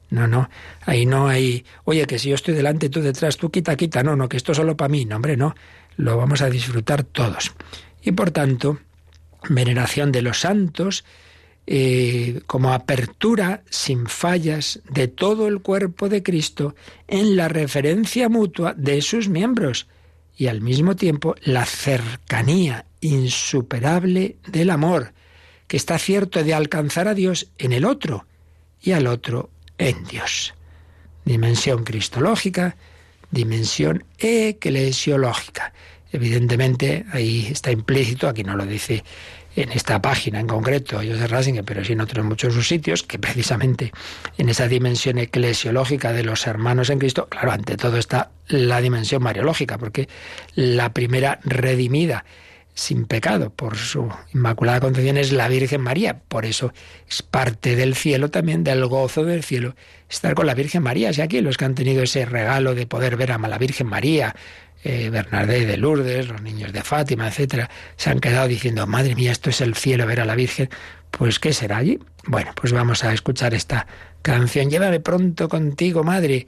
[0.09, 0.49] No, no,
[0.85, 4.15] ahí no hay, oye, que si yo estoy delante, tú detrás, tú quita, quita, no,
[4.15, 5.55] no, que esto es solo para mí, no, hombre, no,
[5.97, 7.53] lo vamos a disfrutar todos.
[8.03, 8.77] Y por tanto,
[9.49, 11.05] veneración de los santos,
[11.67, 16.75] eh, como apertura sin fallas de todo el cuerpo de Cristo
[17.07, 19.87] en la referencia mutua de sus miembros
[20.37, 25.13] y al mismo tiempo la cercanía insuperable del amor,
[25.67, 28.25] que está cierto de alcanzar a Dios en el otro
[28.81, 30.53] y al otro en Dios.
[31.23, 32.75] Dimensión cristológica,
[33.31, 35.73] dimensión eclesiológica.
[36.11, 39.03] Evidentemente, ahí está implícito, aquí no lo dice
[39.55, 43.91] en esta página en concreto, Joseph Ratzinger, pero sí en otros muchos sitios, que precisamente
[44.37, 49.23] en esa dimensión eclesiológica de los hermanos en Cristo, claro, ante todo está la dimensión
[49.23, 50.09] mariológica, porque
[50.55, 52.25] la primera redimida
[52.75, 56.19] sin pecado por su Inmaculada Concepción es la Virgen María.
[56.27, 56.73] Por eso
[57.09, 59.75] es parte del cielo también, del gozo del cielo,
[60.09, 61.13] estar con la Virgen María.
[61.13, 64.35] Si aquí los que han tenido ese regalo de poder ver a la Virgen María,
[64.85, 69.49] eh, de Lourdes, los niños de Fátima, etcétera, se han quedado diciendo, madre mía, esto
[69.49, 70.69] es el cielo, ver a la Virgen.
[71.09, 71.99] Pues, ¿qué será allí?
[72.27, 73.87] Bueno, pues vamos a escuchar esta
[74.21, 74.69] canción.
[74.69, 76.45] Llévame pronto contigo, madre.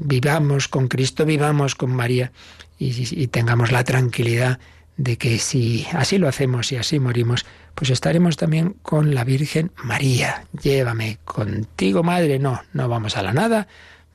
[0.00, 2.32] Vivamos con Cristo, vivamos con María
[2.78, 4.58] y, tengamos la tranquilidad
[4.96, 9.72] de que si así lo hacemos y así morimos, pues estaremos también con la Virgen
[9.82, 10.44] María.
[10.60, 12.38] Llévame contigo, madre.
[12.38, 13.68] No, no vamos a la nada,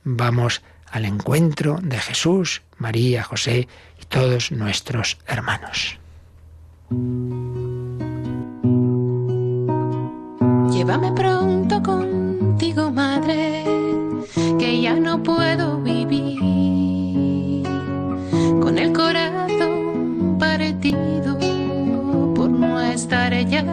[0.04, 0.62] vamos
[0.94, 3.66] al encuentro de Jesús, María, José
[4.00, 5.98] y todos nuestros hermanos.
[10.70, 13.64] Llévame pronto contigo, madre,
[14.56, 17.64] que ya no puedo vivir
[18.62, 21.36] con el corazón partido
[22.36, 23.64] por no estar ya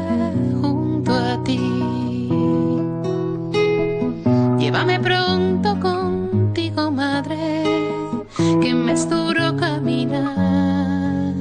[0.59, 1.59] junto a ti.
[4.57, 6.00] Llévame pronto contigo
[7.23, 11.33] que me es duro caminar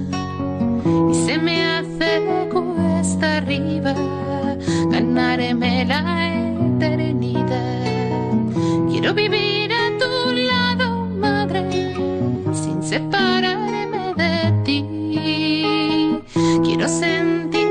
[1.11, 3.95] y se me hace cuesta arriba
[4.91, 6.35] ganarme la
[6.77, 8.31] eternidad.
[8.91, 11.95] Quiero vivir a tu lado, madre,
[12.53, 16.21] sin separarme de ti.
[16.63, 17.69] Quiero sentir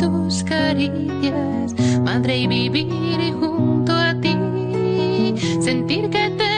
[0.00, 4.36] tus caricias, madre, y vivir junto a ti.
[5.60, 6.57] Sentir que te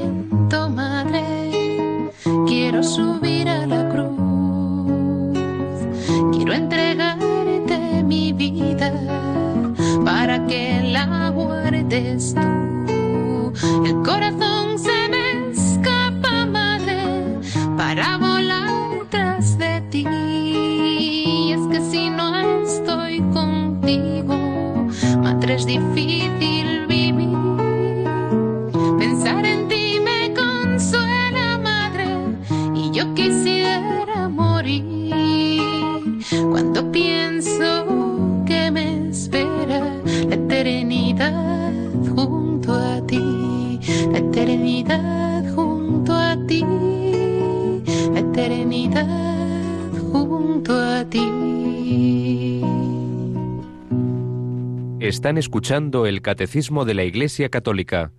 [55.21, 58.11] Están escuchando el Catecismo de la Iglesia Católica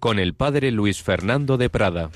[0.00, 2.08] con el Padre Luis Fernando de Prada.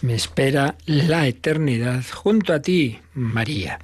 [0.00, 3.78] Me espera la eternidad junto a ti, María.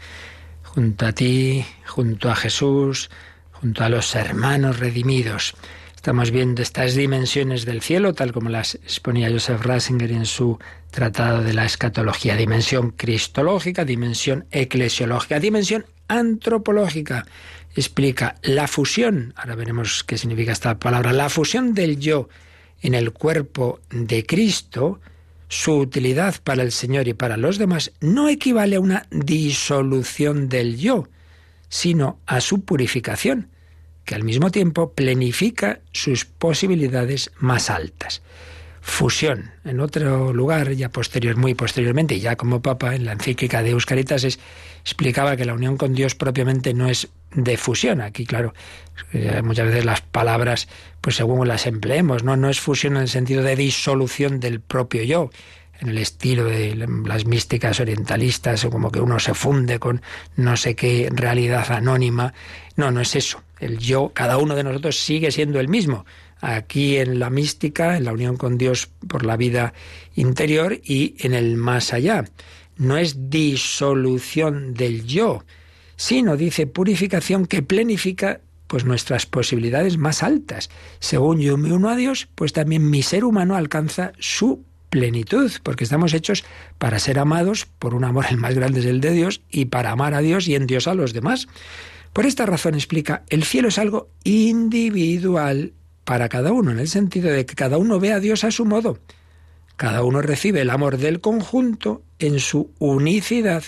[0.64, 3.10] Junto a ti, junto a Jesús,
[3.52, 5.54] junto a los hermanos redimidos.
[5.94, 10.58] Estamos viendo estas dimensiones del cielo, tal como las exponía Joseph Ratzinger en su
[10.90, 12.34] Tratado de la Escatología.
[12.34, 17.24] Dimensión cristológica, dimensión eclesiológica, dimensión antropológica.
[17.80, 22.28] Explica la fusión, ahora veremos qué significa esta palabra, la fusión del yo
[22.82, 25.00] en el cuerpo de Cristo,
[25.48, 30.76] su utilidad para el Señor y para los demás, no equivale a una disolución del
[30.76, 31.08] yo,
[31.70, 33.48] sino a su purificación
[34.04, 38.20] que al mismo tiempo plenifica sus posibilidades más altas.
[38.80, 39.50] Fusión.
[39.64, 44.24] En otro lugar, ya posterior, muy posteriormente, ya como Papa, en la encíclica de Euscaritas,
[44.82, 48.00] explicaba que la unión con Dios propiamente no es de fusión.
[48.00, 48.54] Aquí, claro,
[49.12, 50.68] eh, muchas veces las palabras,
[51.00, 52.36] pues según las empleemos, ¿no?
[52.36, 55.30] no es fusión en el sentido de disolución del propio yo,
[55.78, 56.74] en el estilo de
[57.06, 60.02] las místicas orientalistas, o como que uno se funde con
[60.36, 62.32] no sé qué realidad anónima.
[62.76, 63.42] No, no es eso.
[63.58, 66.06] El yo, cada uno de nosotros sigue siendo el mismo.
[66.40, 69.74] Aquí en la mística, en la unión con Dios por la vida
[70.14, 72.24] interior y en el más allá.
[72.76, 75.44] No es disolución del yo,
[75.96, 80.70] sino, dice, purificación que plenifica pues nuestras posibilidades más altas.
[81.00, 85.84] Según yo me uno a Dios, pues también mi ser humano alcanza su plenitud, porque
[85.84, 86.44] estamos hechos
[86.78, 89.90] para ser amados por un amor el más grande es el de Dios y para
[89.90, 91.48] amar a Dios y en Dios a los demás.
[92.12, 95.72] Por esta razón explica, el cielo es algo individual
[96.10, 98.64] para cada uno, en el sentido de que cada uno ve a Dios a su
[98.64, 98.98] modo.
[99.76, 103.62] Cada uno recibe el amor del conjunto en su unicidad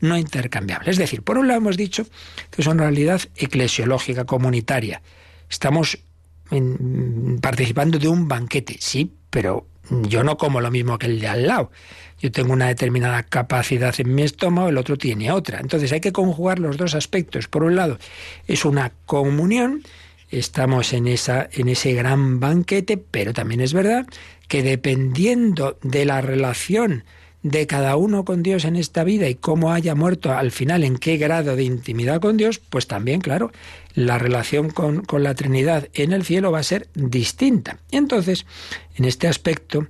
[0.00, 0.90] no intercambiable.
[0.90, 2.06] Es decir, por un lado hemos dicho
[2.50, 5.02] que es una realidad eclesiológica, comunitaria.
[5.50, 5.98] Estamos
[7.42, 9.66] participando de un banquete, sí, pero
[10.08, 11.70] yo no como lo mismo que el de al lado.
[12.18, 15.60] Yo tengo una determinada capacidad en mi estómago, el otro tiene otra.
[15.60, 17.46] Entonces hay que conjugar los dos aspectos.
[17.46, 17.98] Por un lado,
[18.46, 19.82] es una comunión,
[20.38, 24.06] estamos en, esa, en ese gran banquete, pero también es verdad
[24.48, 27.04] que dependiendo de la relación
[27.42, 30.96] de cada uno con Dios en esta vida y cómo haya muerto al final, en
[30.96, 33.52] qué grado de intimidad con Dios, pues también, claro,
[33.94, 37.78] la relación con, con la Trinidad en el cielo va a ser distinta.
[37.90, 38.46] Y entonces,
[38.96, 39.88] en este aspecto,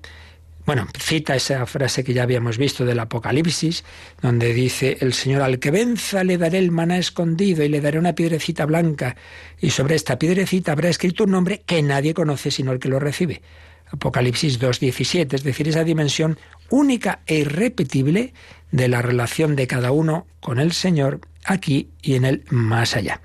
[0.66, 3.84] bueno, cita esa frase que ya habíamos visto del Apocalipsis,
[4.22, 7.98] donde dice, el Señor al que venza le daré el maná escondido y le daré
[7.98, 9.16] una piedrecita blanca,
[9.60, 12.98] y sobre esta piedrecita habrá escrito un nombre que nadie conoce sino el que lo
[12.98, 13.42] recibe.
[13.90, 16.38] Apocalipsis 2.17, es decir, esa dimensión
[16.70, 18.32] única e irrepetible
[18.72, 23.20] de la relación de cada uno con el Señor aquí y en el más allá.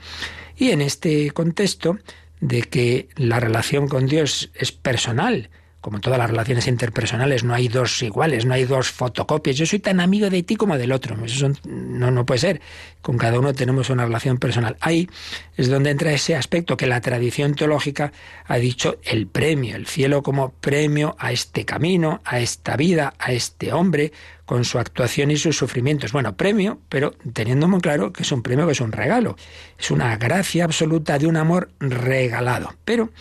[0.57, 1.97] Y en este contexto
[2.41, 5.49] de que la relación con Dios es personal,
[5.81, 9.55] como todas las relaciones interpersonales, no hay dos iguales, no hay dos fotocopias.
[9.55, 11.17] Yo soy tan amigo de ti como del otro.
[11.23, 12.61] Eso no, no puede ser.
[13.01, 14.75] Con cada uno tenemos una relación personal.
[14.81, 15.09] Ahí
[15.55, 18.11] es donde entra ese aspecto que la tradición teológica
[18.45, 23.31] ha dicho el premio, el cielo como premio a este camino, a esta vida, a
[23.31, 24.11] este hombre,
[24.45, 26.11] con su actuación y sus sufrimientos.
[26.11, 29.37] Bueno, premio, pero teniendo muy claro que es un premio, que es un regalo.
[29.77, 32.73] Es una gracia absoluta de un amor regalado.
[32.83, 33.11] Pero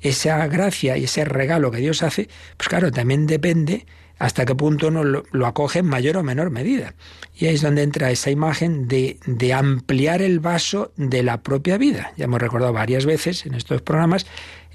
[0.00, 3.86] esa gracia y ese regalo que Dios hace, pues claro, también depende
[4.18, 6.94] hasta qué punto uno lo, acoge en mayor o menor medida.
[7.36, 11.78] Y ahí es donde entra esa imagen de, de, ampliar el vaso de la propia
[11.78, 12.12] vida.
[12.16, 14.26] Ya hemos recordado varias veces en estos programas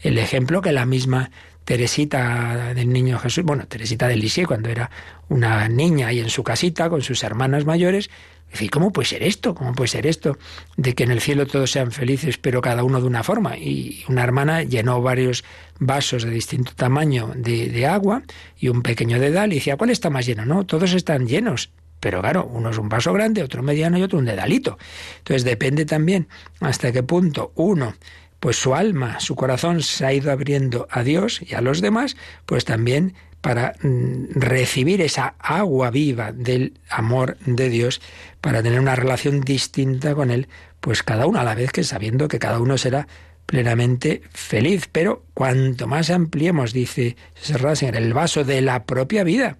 [0.01, 1.29] el ejemplo que la misma
[1.65, 4.89] Teresita del Niño Jesús, bueno, Teresita de Lisieux, cuando era
[5.29, 8.09] una niña ahí en su casita con sus hermanas mayores,
[8.53, 9.53] decir, ¿cómo puede ser esto?
[9.53, 10.37] ¿Cómo puede ser esto?
[10.77, 13.57] De que en el cielo todos sean felices, pero cada uno de una forma.
[13.57, 15.43] Y una hermana llenó varios
[15.79, 18.23] vasos de distinto tamaño de, de agua
[18.57, 20.45] y un pequeño dedal y decía, ¿cuál está más lleno?
[20.45, 21.71] No, todos están llenos.
[21.99, 24.77] Pero claro, uno es un vaso grande, otro mediano y otro un dedalito.
[25.19, 26.27] Entonces depende también
[26.59, 27.95] hasta qué punto uno
[28.43, 32.17] pues su alma, su corazón se ha ido abriendo a Dios y a los demás,
[32.45, 33.13] pues también
[33.43, 38.01] para mm, recibir esa agua viva del amor de Dios,
[38.39, 40.47] para tener una relación distinta con Él,
[40.79, 43.05] pues cada uno a la vez que sabiendo que cada uno será
[43.45, 44.87] plenamente feliz.
[44.89, 47.17] Pero cuanto más ampliemos, dice
[47.49, 49.57] Ratzinger, el vaso de la propia vida,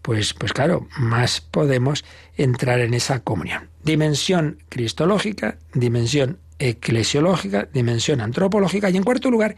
[0.00, 2.06] pues, pues claro, más podemos
[2.38, 3.68] entrar en esa comunión.
[3.84, 9.56] Dimensión cristológica, dimensión eclesiológica, dimensión antropológica y en cuarto lugar,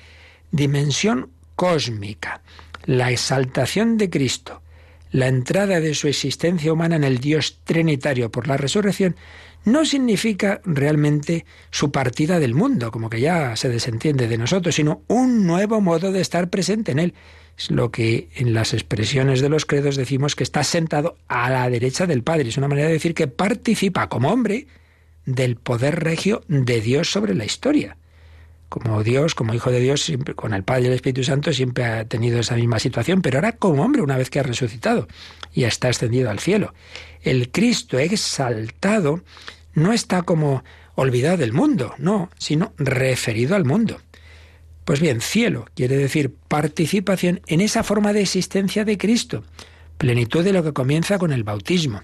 [0.50, 2.42] dimensión cósmica.
[2.90, 4.62] La exaltación de Cristo,
[5.12, 9.14] la entrada de su existencia humana en el Dios trinitario por la resurrección,
[9.64, 15.04] no significa realmente su partida del mundo, como que ya se desentiende de nosotros, sino
[15.06, 17.14] un nuevo modo de estar presente en él.
[17.56, 21.70] Es lo que en las expresiones de los credos decimos que está sentado a la
[21.70, 22.48] derecha del Padre.
[22.48, 24.66] Es una manera de decir que participa como hombre
[25.26, 27.96] del poder regio de Dios sobre la historia.
[28.70, 32.04] Como Dios, como Hijo de Dios, con el Padre y el Espíritu Santo siempre ha
[32.04, 35.08] tenido esa misma situación, pero ahora como hombre una vez que ha resucitado
[35.52, 36.72] y está ascendido al cielo.
[37.20, 39.22] El Cristo exaltado
[39.74, 40.62] no está como
[40.94, 44.00] olvidado del mundo, no, sino referido al mundo.
[44.84, 49.42] Pues bien, cielo quiere decir participación en esa forma de existencia de Cristo,
[49.98, 52.02] plenitud de lo que comienza con el bautismo.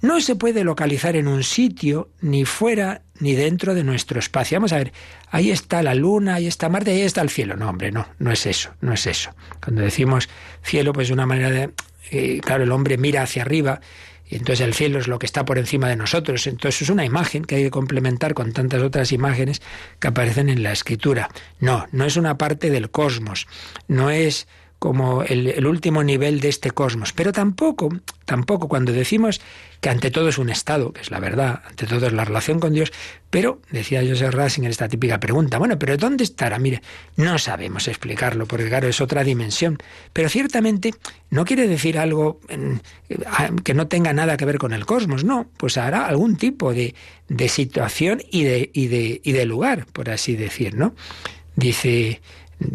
[0.00, 4.56] No se puede localizar en un sitio, ni fuera ni dentro de nuestro espacio.
[4.56, 4.92] Vamos a ver,
[5.30, 7.56] ahí está la luna, ahí está Marte, ahí está el cielo.
[7.56, 9.30] No, hombre, no, no es eso, no es eso.
[9.62, 10.28] Cuando decimos
[10.62, 11.70] cielo, pues es una manera de...
[12.10, 13.80] Eh, claro, el hombre mira hacia arriba
[14.30, 16.46] y entonces el cielo es lo que está por encima de nosotros.
[16.46, 19.62] Entonces es una imagen que hay que complementar con tantas otras imágenes
[19.98, 21.28] que aparecen en la escritura.
[21.60, 23.46] No, no es una parte del cosmos,
[23.88, 24.46] no es
[24.78, 27.12] como el, último nivel de este cosmos.
[27.12, 27.88] Pero tampoco,
[28.24, 29.40] tampoco cuando decimos
[29.80, 32.60] que ante todo es un estado, que es la verdad, ante todo es la relación
[32.60, 32.92] con Dios,
[33.30, 36.58] pero, decía Joseph en esta típica pregunta, bueno, pero ¿dónde estará?
[36.58, 36.80] Mire,
[37.16, 39.78] no sabemos explicarlo, porque claro, es otra dimensión.
[40.12, 40.94] Pero ciertamente
[41.30, 42.40] no quiere decir algo
[43.64, 46.94] que no tenga nada que ver con el cosmos, no, pues hará algún tipo de,
[47.28, 50.94] de situación y de, y, de, y de lugar, por así decir, ¿no?
[51.56, 52.20] Dice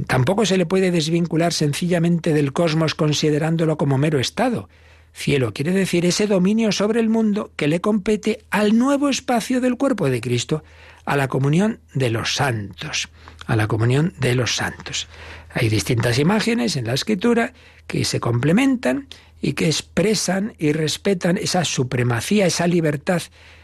[0.07, 4.69] Tampoco se le puede desvincular sencillamente del cosmos considerándolo como mero estado.
[5.13, 9.77] Cielo quiere decir ese dominio sobre el mundo que le compete al nuevo espacio del
[9.77, 10.63] cuerpo de Cristo,
[11.05, 13.09] a la comunión de los santos,
[13.45, 15.07] a la comunión de los santos.
[15.53, 17.53] Hay distintas imágenes en la escritura
[17.85, 19.07] que se complementan
[19.41, 23.21] y que expresan y respetan esa supremacía, esa libertad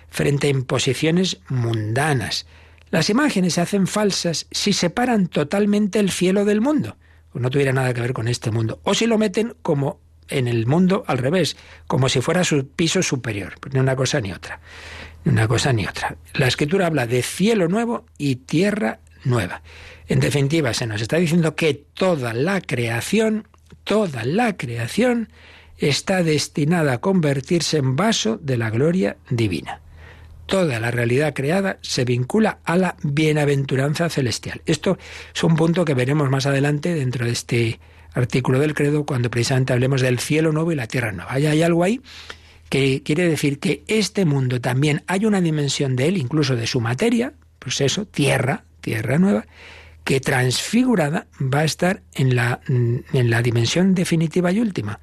[0.09, 2.45] frente a imposiciones mundanas.
[2.92, 6.98] Las imágenes se hacen falsas si separan totalmente el cielo del mundo,
[7.34, 10.48] o no tuviera nada que ver con este mundo, o si lo meten como en
[10.48, 11.56] el mundo al revés,
[11.88, 14.60] como si fuera su piso superior, pues ni una cosa ni otra,
[15.24, 16.18] ni una cosa ni otra.
[16.34, 19.62] La escritura habla de cielo nuevo y tierra nueva.
[20.08, 23.48] En definitiva, se nos está diciendo que toda la creación,
[23.84, 25.30] toda la creación
[25.78, 29.82] está destinada a convertirse en vaso de la gloria divina
[30.50, 34.62] toda la realidad creada se vincula a la bienaventuranza celestial.
[34.66, 34.97] Esto
[35.34, 37.80] es un punto que veremos más adelante dentro de este
[38.14, 41.32] artículo del credo cuando precisamente hablemos del cielo nuevo y la tierra nueva.
[41.32, 42.02] Hay, algo ahí
[42.68, 46.82] que quiere decir que este mundo también hay una dimensión de él, incluso de su
[46.82, 49.45] materia, pues eso, tierra, tierra nueva,
[50.04, 55.00] que transfigurada va a estar en la, en la dimensión definitiva y última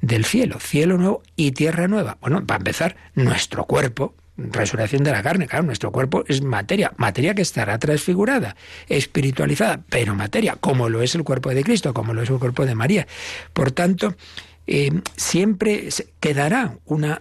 [0.00, 2.18] del cielo, cielo nuevo y tierra nueva.
[2.20, 5.46] Bueno, para empezar, nuestro cuerpo, resurrección de la carne.
[5.46, 8.56] Claro, nuestro cuerpo es materia, materia que estará transfigurada,
[8.88, 12.66] espiritualizada, pero materia, como lo es el cuerpo de Cristo, como lo es el cuerpo
[12.66, 13.06] de María.
[13.52, 14.16] Por tanto,
[14.64, 15.88] eh, siempre
[16.20, 17.20] quedará una,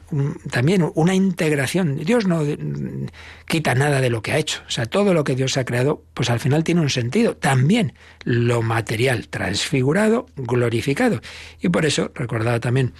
[0.51, 1.97] también una integración.
[1.97, 2.43] Dios no
[3.47, 4.61] quita nada de lo que ha hecho.
[4.67, 7.35] O sea, todo lo que Dios ha creado, pues al final tiene un sentido.
[7.35, 7.93] También
[8.23, 11.19] lo material transfigurado, glorificado.
[11.59, 12.93] Y por eso, recordaba también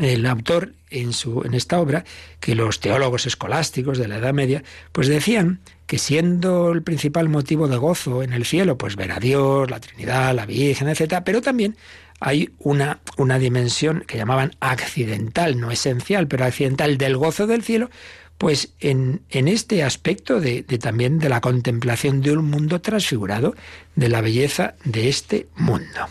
[0.00, 2.04] el autor en, su, en esta obra
[2.40, 7.68] que los teólogos escolásticos de la Edad Media pues decían que siendo el principal motivo
[7.68, 11.42] de gozo en el cielo pues ver a Dios, la Trinidad, la Virgen, etcétera, pero
[11.42, 11.76] también
[12.20, 17.90] hay una, una dimensión que llamaban accidental, no esencial, pero accidental del gozo del cielo,
[18.38, 23.54] pues en, en este aspecto de, de, también de la contemplación de un mundo transfigurado,
[23.94, 26.08] de la belleza de este mundo.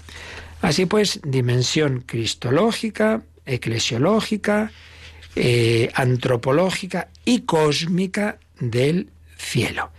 [0.61, 4.71] Así pues, dimensión cristológica, eclesiológica,
[5.35, 9.91] eh, antropológica y cósmica del cielo.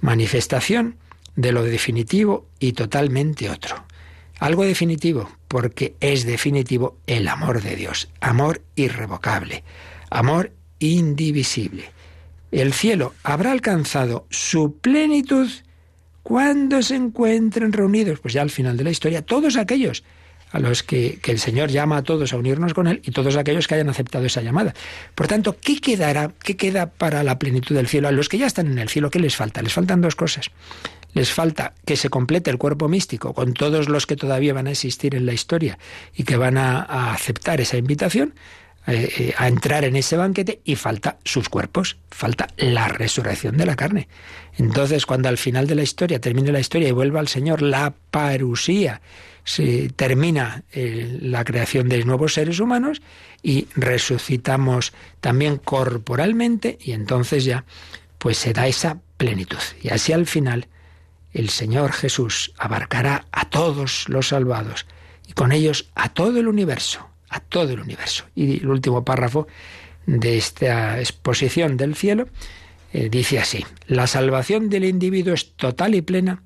[0.00, 0.96] Manifestación
[1.36, 3.84] de lo definitivo y totalmente otro.
[4.38, 9.62] Algo definitivo, porque es definitivo el amor de Dios, amor irrevocable,
[10.10, 11.84] amor indivisible.
[12.50, 15.48] El cielo habrá alcanzado su plenitud
[16.22, 20.04] cuando se encuentren reunidos, pues ya al final de la historia, todos aquellos
[20.52, 23.66] a los que, el Señor llama a todos a unirnos con Él y todos aquellos
[23.66, 24.74] que hayan aceptado esa llamada.
[25.14, 26.32] Por tanto, ¿qué quedará?
[26.44, 28.08] ¿Qué queda para la plenitud del cielo?
[28.08, 29.62] A los que ya están en el cielo, ¿qué les falta?
[29.62, 30.50] Les faltan dos cosas.
[31.14, 34.70] les falta que se complete el cuerpo místico con todos los que todavía van a
[34.70, 35.78] existir en la historia
[36.14, 38.34] y que van a, aceptar esa invitación,
[38.86, 43.66] eh, eh, a entrar en ese banquete y falta sus cuerpos, falta la resurrección de
[43.66, 44.08] la carne.
[44.56, 47.92] Entonces, cuando al final de la historia termine la historia y vuelva al Señor la
[48.10, 49.00] parusía,
[49.44, 53.02] se termina eh, la creación de nuevos seres humanos
[53.42, 57.64] y resucitamos también corporalmente y entonces ya
[58.18, 59.58] pues se da esa plenitud.
[59.82, 60.68] Y así al final
[61.32, 64.86] el Señor Jesús abarcará a todos los salvados
[65.26, 68.24] y con ellos a todo el universo, a todo el universo.
[68.34, 69.48] Y el último párrafo
[70.06, 72.28] de esta exposición del cielo
[72.92, 76.42] eh, dice así, la salvación del individuo es total y plena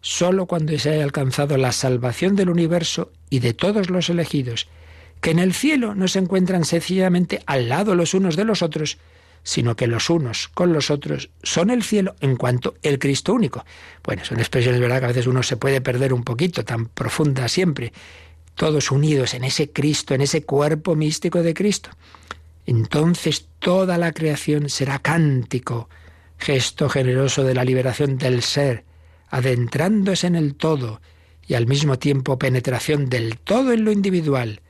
[0.00, 4.68] sólo cuando se haya alcanzado la salvación del universo y de todos los elegidos,
[5.20, 8.98] que en el cielo no se encuentran sencillamente al lado los unos de los otros,
[9.42, 13.64] sino que los unos con los otros son el cielo en cuanto el Cristo único.
[14.04, 17.48] Bueno, son expresiones, ¿verdad?, que a veces uno se puede perder un poquito, tan profunda
[17.48, 17.92] siempre,
[18.54, 21.90] todos unidos en ese Cristo, en ese cuerpo místico de Cristo.
[22.66, 25.88] Entonces toda la creación será cántico,
[26.38, 28.84] gesto generoso de la liberación del ser,
[29.30, 31.00] adentrándose en el todo
[31.46, 34.60] y al mismo tiempo penetración del todo en lo individual,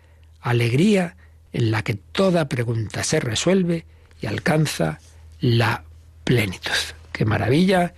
[0.40, 1.16] alegría
[1.52, 3.84] en la que toda pregunta se resuelve
[4.20, 5.00] y alcanza
[5.40, 5.84] la
[6.24, 6.70] plenitud.
[7.12, 7.94] Qué maravilla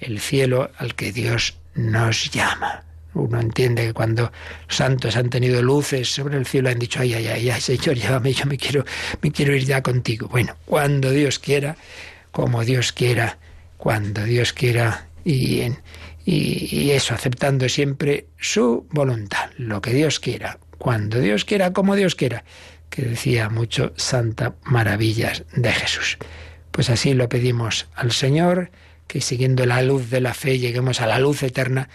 [0.00, 2.84] el cielo al que Dios nos llama.
[3.14, 4.30] Uno entiende que cuando
[4.68, 8.32] santos han tenido luces sobre el cielo han dicho, ay, ay, ay, ay Señor, llévame,
[8.32, 8.84] yo me quiero,
[9.20, 10.28] me quiero ir ya contigo.
[10.28, 11.76] Bueno, cuando Dios quiera,
[12.30, 13.38] como Dios quiera,
[13.76, 15.78] cuando Dios quiera y, en,
[16.32, 22.14] y eso, aceptando siempre su voluntad, lo que Dios quiera, cuando Dios quiera, como Dios
[22.14, 22.44] quiera
[22.90, 26.18] que decía mucho Santa Maravillas de Jesús.
[26.72, 28.70] Pues así lo pedimos al Señor,
[29.06, 31.88] que siguiendo la luz de la fe lleguemos a la luz eterna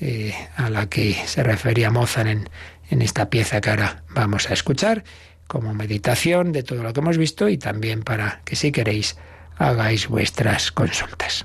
[0.00, 2.48] eh, a la que se refería Mozart en,
[2.90, 5.04] en esta pieza que ahora vamos a escuchar,
[5.46, 9.16] como meditación de todo lo que hemos visto y también para que si queréis
[9.58, 11.44] hagáis vuestras consultas.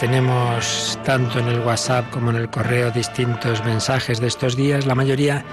[0.00, 4.94] tenemos tanto en el WhatsApp como en el correo distintos mensajes de estos días, la
[4.94, 5.44] mayoría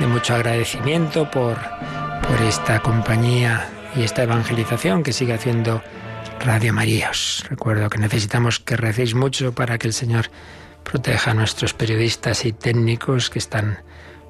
[0.00, 1.58] de mucho agradecimiento por,
[2.26, 5.82] por esta compañía y esta evangelización que sigue haciendo
[6.40, 7.10] Radio María.
[7.10, 10.30] Os recuerdo que necesitamos que recéis mucho para que el Señor
[10.84, 13.80] proteja a nuestros periodistas y técnicos que están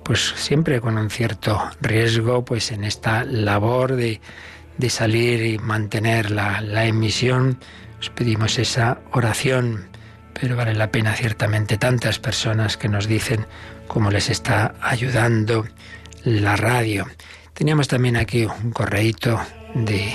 [0.02, 4.20] pues siempre con un cierto riesgo pues en esta labor de,
[4.76, 7.60] de salir y mantener la, la emisión
[8.02, 9.86] os pedimos esa oración,
[10.34, 13.46] pero vale la pena ciertamente tantas personas que nos dicen
[13.86, 15.68] cómo les está ayudando
[16.24, 17.06] la radio.
[17.54, 19.40] Teníamos también aquí un correíto
[19.76, 20.12] de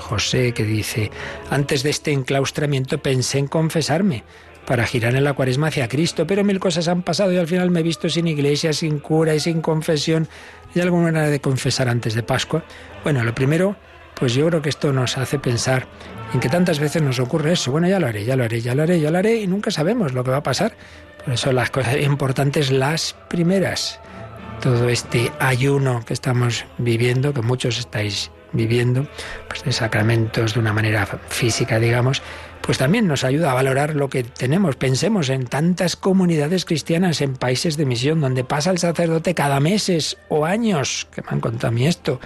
[0.00, 1.10] José que dice,
[1.48, 4.22] antes de este enclaustramiento pensé en confesarme
[4.66, 7.70] para girar en la cuaresma hacia Cristo, pero mil cosas han pasado y al final
[7.70, 10.28] me he visto sin iglesia, sin cura y sin confesión.
[10.74, 12.64] ¿Hay alguna manera de confesar antes de Pascua?
[13.02, 13.76] Bueno, lo primero,
[14.20, 15.86] pues yo creo que esto nos hace pensar
[16.32, 17.72] en que tantas veces nos ocurre eso.
[17.72, 19.70] Bueno, ya lo haré, ya lo haré, ya lo haré, ya lo haré y nunca
[19.70, 20.74] sabemos lo que va a pasar.
[21.24, 23.98] Por eso las cosas importantes, las primeras.
[24.60, 29.08] Todo este ayuno que estamos viviendo, que muchos estáis viviendo,
[29.48, 32.22] pues de sacramentos de una manera física, digamos,
[32.60, 34.76] pues también nos ayuda a valorar lo que tenemos.
[34.76, 40.18] Pensemos en tantas comunidades cristianas en países de misión donde pasa el sacerdote cada meses
[40.28, 42.20] o años, que me han contado a mí esto,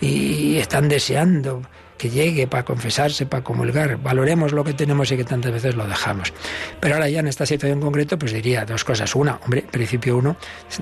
[0.00, 1.62] y están deseando
[1.98, 3.98] que llegue para confesarse, para comulgar.
[3.98, 6.32] Valoremos lo que tenemos y que tantas veces lo dejamos.
[6.80, 9.14] Pero ahora ya en esta situación en concreto, pues diría dos cosas.
[9.14, 10.36] Una, hombre, principio uno,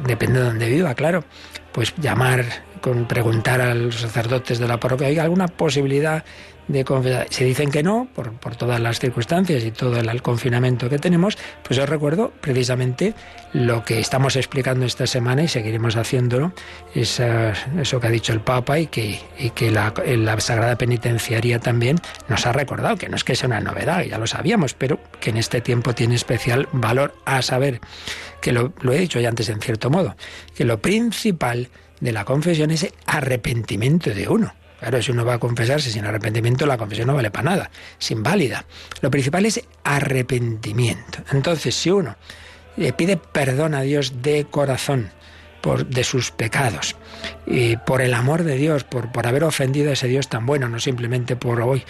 [0.06, 1.24] depende de dónde viva, claro.
[1.72, 2.44] Pues llamar,
[2.80, 6.24] con preguntar a los sacerdotes de la parroquia, ¿hay alguna posibilidad
[6.68, 7.26] de confesar.
[7.30, 10.98] Si dicen que no, por, por todas las circunstancias y todo el, el, confinamiento que
[10.98, 13.14] tenemos, pues os recuerdo precisamente
[13.52, 16.52] lo que estamos explicando esta semana y seguiremos haciéndolo,
[16.94, 21.58] esa, eso que ha dicho el Papa y que, y que la, la, Sagrada Penitenciaria
[21.58, 21.98] también
[22.28, 25.30] nos ha recordado, que no es que sea una novedad, ya lo sabíamos, pero que
[25.30, 27.80] en este tiempo tiene especial valor a saber,
[28.40, 30.16] que lo, lo he dicho ya antes en cierto modo,
[30.54, 31.68] que lo principal
[32.00, 34.52] de la confesión es arrepentimiento de uno.
[34.80, 38.10] Claro, si uno va a confesarse sin arrepentimiento, la confesión no vale para nada, es
[38.10, 38.66] inválida.
[39.00, 41.20] Lo principal es arrepentimiento.
[41.32, 42.16] Entonces, si uno
[42.76, 45.10] le pide perdón a Dios de corazón
[45.62, 46.94] por, de sus pecados,
[47.46, 50.68] y por el amor de Dios, por, por haber ofendido a ese Dios tan bueno,
[50.68, 51.82] no simplemente por hoy,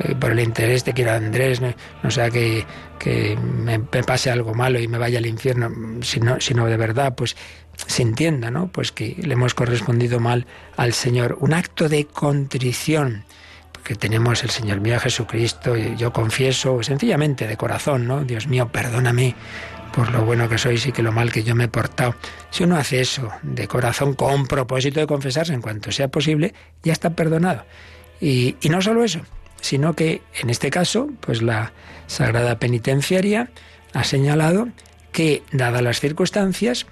[0.00, 2.66] eh, por el interés de que era Andrés, no, sea que,
[2.98, 5.70] que me, me, pase algo malo y me vaya al infierno,
[6.02, 7.36] sino, sino de verdad, pues
[7.76, 8.68] se entienda, ¿no?
[8.68, 10.46] Pues que le hemos correspondido mal
[10.76, 11.36] al Señor.
[11.40, 13.24] Un acto de contrición,
[13.72, 18.24] porque tenemos el Señor mío Jesucristo, yo confieso sencillamente de corazón, ¿no?
[18.24, 19.34] Dios mío, perdóname
[19.94, 22.16] por lo bueno que sois y que lo mal que yo me he portado.
[22.50, 26.52] Si uno hace eso de corazón con propósito de confesarse en cuanto sea posible,
[26.82, 27.64] ya está perdonado.
[28.20, 29.20] Y, y no solo eso,
[29.60, 31.72] sino que en este caso, pues la
[32.06, 33.50] Sagrada Penitenciaria
[33.92, 34.68] ha señalado
[35.12, 36.86] que, dadas las circunstancias,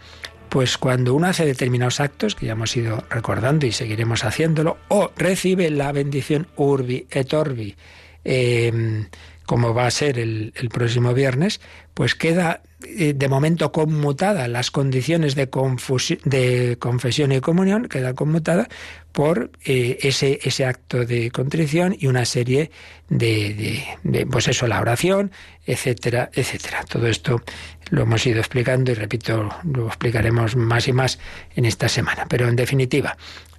[0.53, 5.11] pues cuando uno hace determinados actos, que ya hemos ido recordando y seguiremos haciéndolo, o
[5.17, 7.75] recibe la bendición urbi et orbi,
[8.23, 9.07] eh,
[9.47, 11.61] como va a ser el, el próximo viernes,
[11.95, 15.49] pues queda eh, de momento conmutada las condiciones de,
[16.25, 18.69] de, confesión y comunión, queda conmutada
[19.13, 22.71] por eh, ese, ese acto de contrición y una serie
[23.09, 25.33] de, de, de, pues eso, la oración,
[25.67, 26.85] etcétera, etcétera.
[26.89, 27.43] Todo esto
[27.91, 31.19] lo hemos ido explicando y repito, lo explicaremos más y más
[31.55, 32.27] en esta semana.
[32.29, 33.17] Pero en definitiva,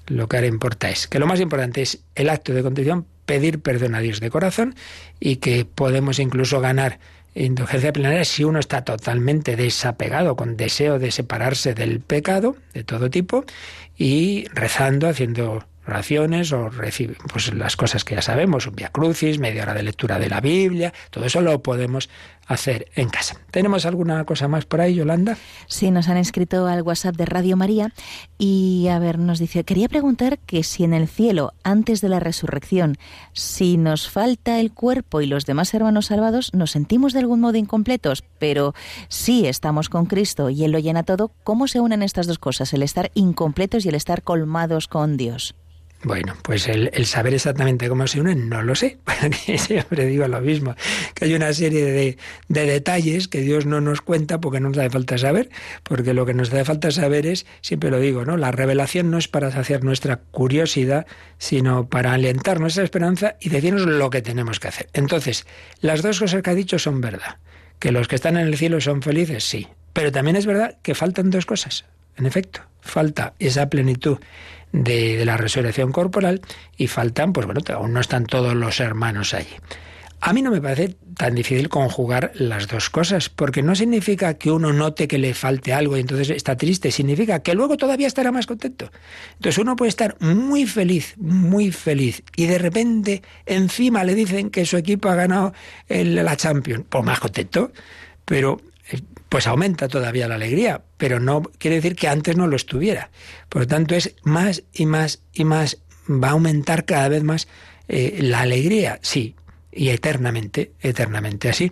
[0.08, 3.62] lo que ahora importa es que lo más importante es el acto de contrición, pedir
[3.62, 4.76] perdón a Dios de corazón
[5.20, 7.00] y que podemos incluso ganar
[7.36, 13.10] indulgencia plenaria si uno está totalmente desapegado, con deseo de separarse del pecado de todo
[13.10, 13.46] tipo
[13.98, 19.40] y rezando, haciendo oraciones o recibe pues las cosas que ya sabemos, un via crucis,
[19.40, 22.10] media hora de lectura de la Biblia, todo eso lo podemos
[22.46, 23.38] hacer en casa.
[23.52, 25.38] ¿Tenemos alguna cosa más por ahí, Yolanda?
[25.68, 27.94] Sí, nos han escrito al WhatsApp de Radio María
[28.38, 32.20] y a ver, nos dice, quería preguntar que si en el cielo, antes de la
[32.20, 32.98] resurrección,
[33.34, 37.58] si nos falta el cuerpo y los demás hermanos salvados, nos sentimos de algún modo
[37.58, 38.74] incompletos, pero
[39.08, 42.74] si estamos con Cristo y Él lo llena todo, ¿cómo se unen estas dos cosas,
[42.74, 45.56] el estar incompletos y el estar colmados con Dios?
[46.04, 48.98] Bueno, pues el, el, saber exactamente cómo se unen, no lo sé,
[49.58, 50.76] siempre digo lo mismo,
[51.14, 52.18] que hay una serie de,
[52.50, 55.50] de, detalles que Dios no nos cuenta porque no nos hace falta saber,
[55.84, 58.36] porque lo que nos hace falta saber es, siempre lo digo, ¿no?
[58.36, 63.86] La revelación no es para saciar nuestra curiosidad, sino para alentar nuestra esperanza y decirnos
[63.86, 64.90] lo que tenemos que hacer.
[64.92, 65.46] Entonces,
[65.80, 67.38] las dos cosas que ha dicho son verdad.
[67.80, 69.70] Que los que están en el cielo son felices, sí.
[69.94, 71.86] Pero también es verdad que faltan dos cosas.
[72.18, 74.20] En efecto, falta esa plenitud
[74.72, 76.42] de, la resurrección corporal
[76.78, 79.56] y faltan, pues bueno, aún no están todos los hermanos allí.
[80.26, 84.52] A mí no me parece tan difícil conjugar las dos cosas, porque no significa que
[84.52, 88.32] uno note que le falte algo y entonces está triste, significa que luego todavía estará
[88.32, 88.90] más contento.
[89.34, 94.66] Entonces uno puede estar muy feliz, muy feliz, y de repente encima le dicen que
[94.66, 95.54] su equipo ha ganado
[95.90, 97.74] el, la Champions, pues más contento,
[98.24, 98.62] pero
[99.34, 103.10] pues aumenta todavía la alegría, pero no quiere decir que antes no lo estuviera.
[103.50, 107.48] Por lo tanto, es más y más y más, va a aumentar cada vez más
[107.88, 109.34] eh, la alegría, sí,
[109.72, 111.72] y eternamente, eternamente así.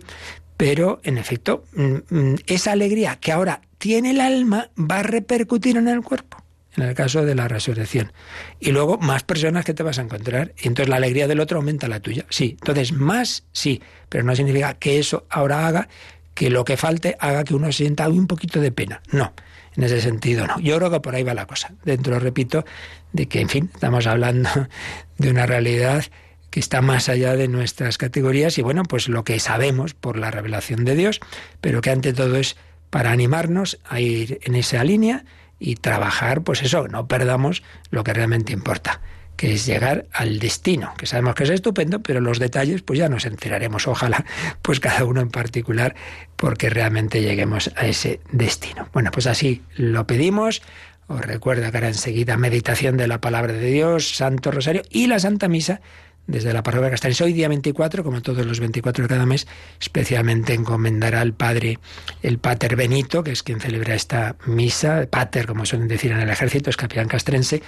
[0.56, 5.76] Pero, en efecto, mm, mm, esa alegría que ahora tiene el alma va a repercutir
[5.76, 6.42] en el cuerpo,
[6.76, 8.12] en el caso de la resurrección.
[8.58, 10.52] Y luego más personas que te vas a encontrar.
[10.60, 12.26] Y entonces la alegría del otro aumenta la tuya.
[12.28, 15.88] Sí, entonces más sí, pero no significa que eso ahora haga
[16.34, 19.02] que lo que falte haga que uno sienta un poquito de pena.
[19.10, 19.32] No,
[19.76, 20.58] en ese sentido no.
[20.60, 21.72] Yo creo que por ahí va la cosa.
[21.84, 22.64] Dentro, repito,
[23.12, 24.48] de que, en fin, estamos hablando
[25.18, 26.04] de una realidad
[26.50, 30.30] que está más allá de nuestras categorías y bueno, pues lo que sabemos por la
[30.30, 31.20] revelación de Dios,
[31.62, 32.56] pero que ante todo es
[32.90, 35.24] para animarnos a ir en esa línea
[35.58, 39.00] y trabajar, pues eso, no perdamos lo que realmente importa,
[39.42, 43.08] que es llegar al destino, que sabemos que es estupendo, pero los detalles pues ya
[43.08, 44.24] nos enteraremos, ojalá,
[44.62, 45.96] pues cada uno en particular,
[46.36, 48.88] porque realmente lleguemos a ese destino.
[48.92, 50.62] Bueno, pues así lo pedimos.
[51.08, 55.18] Os recuerdo que ahora enseguida meditación de la palabra de Dios, Santo Rosario y la
[55.18, 55.80] Santa Misa
[56.26, 57.20] desde la parroquia Castells.
[57.20, 59.46] Hoy día 24, como todos los 24 de cada mes,
[59.80, 61.78] especialmente encomendará al Padre,
[62.22, 66.30] el Pater Benito, que es quien celebra esta misa, Pater, como suelen decir en el
[66.30, 67.62] ejército, es capellán castrense,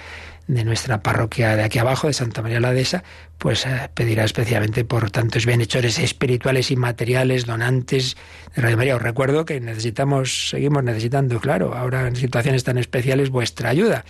[0.47, 3.03] de nuestra parroquia de aquí abajo, de Santa María la Dehesa,
[3.39, 8.15] pues eh, pedirá especialmente por tantos bienhechores espirituales y materiales, donantes
[8.55, 8.95] de Radio María.
[8.95, 14.05] Os recuerdo que necesitamos, seguimos necesitando, claro, ahora en situaciones tan especiales, vuestra ayuda.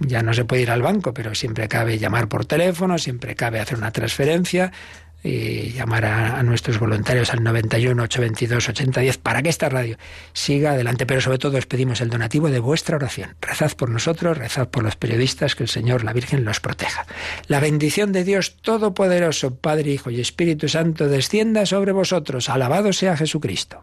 [0.00, 3.60] Ya no se puede ir al banco, pero siempre cabe llamar por teléfono, siempre cabe
[3.60, 4.72] hacer una transferencia
[5.22, 9.96] y llamar a, nuestros voluntarios al 91 822 8010 para que esta radio
[10.32, 11.06] siga adelante.
[11.06, 13.34] Pero sobre todo os pedimos el donativo de vuestra oración.
[13.40, 17.06] Rezad por nosotros, rezad por los periodistas, que el Señor, la Virgen, los proteja.
[17.48, 22.48] La bendición de Dios Todopoderoso, Padre, Hijo y Espíritu Santo, descienda sobre vosotros.
[22.48, 23.82] Alabado sea Jesucristo.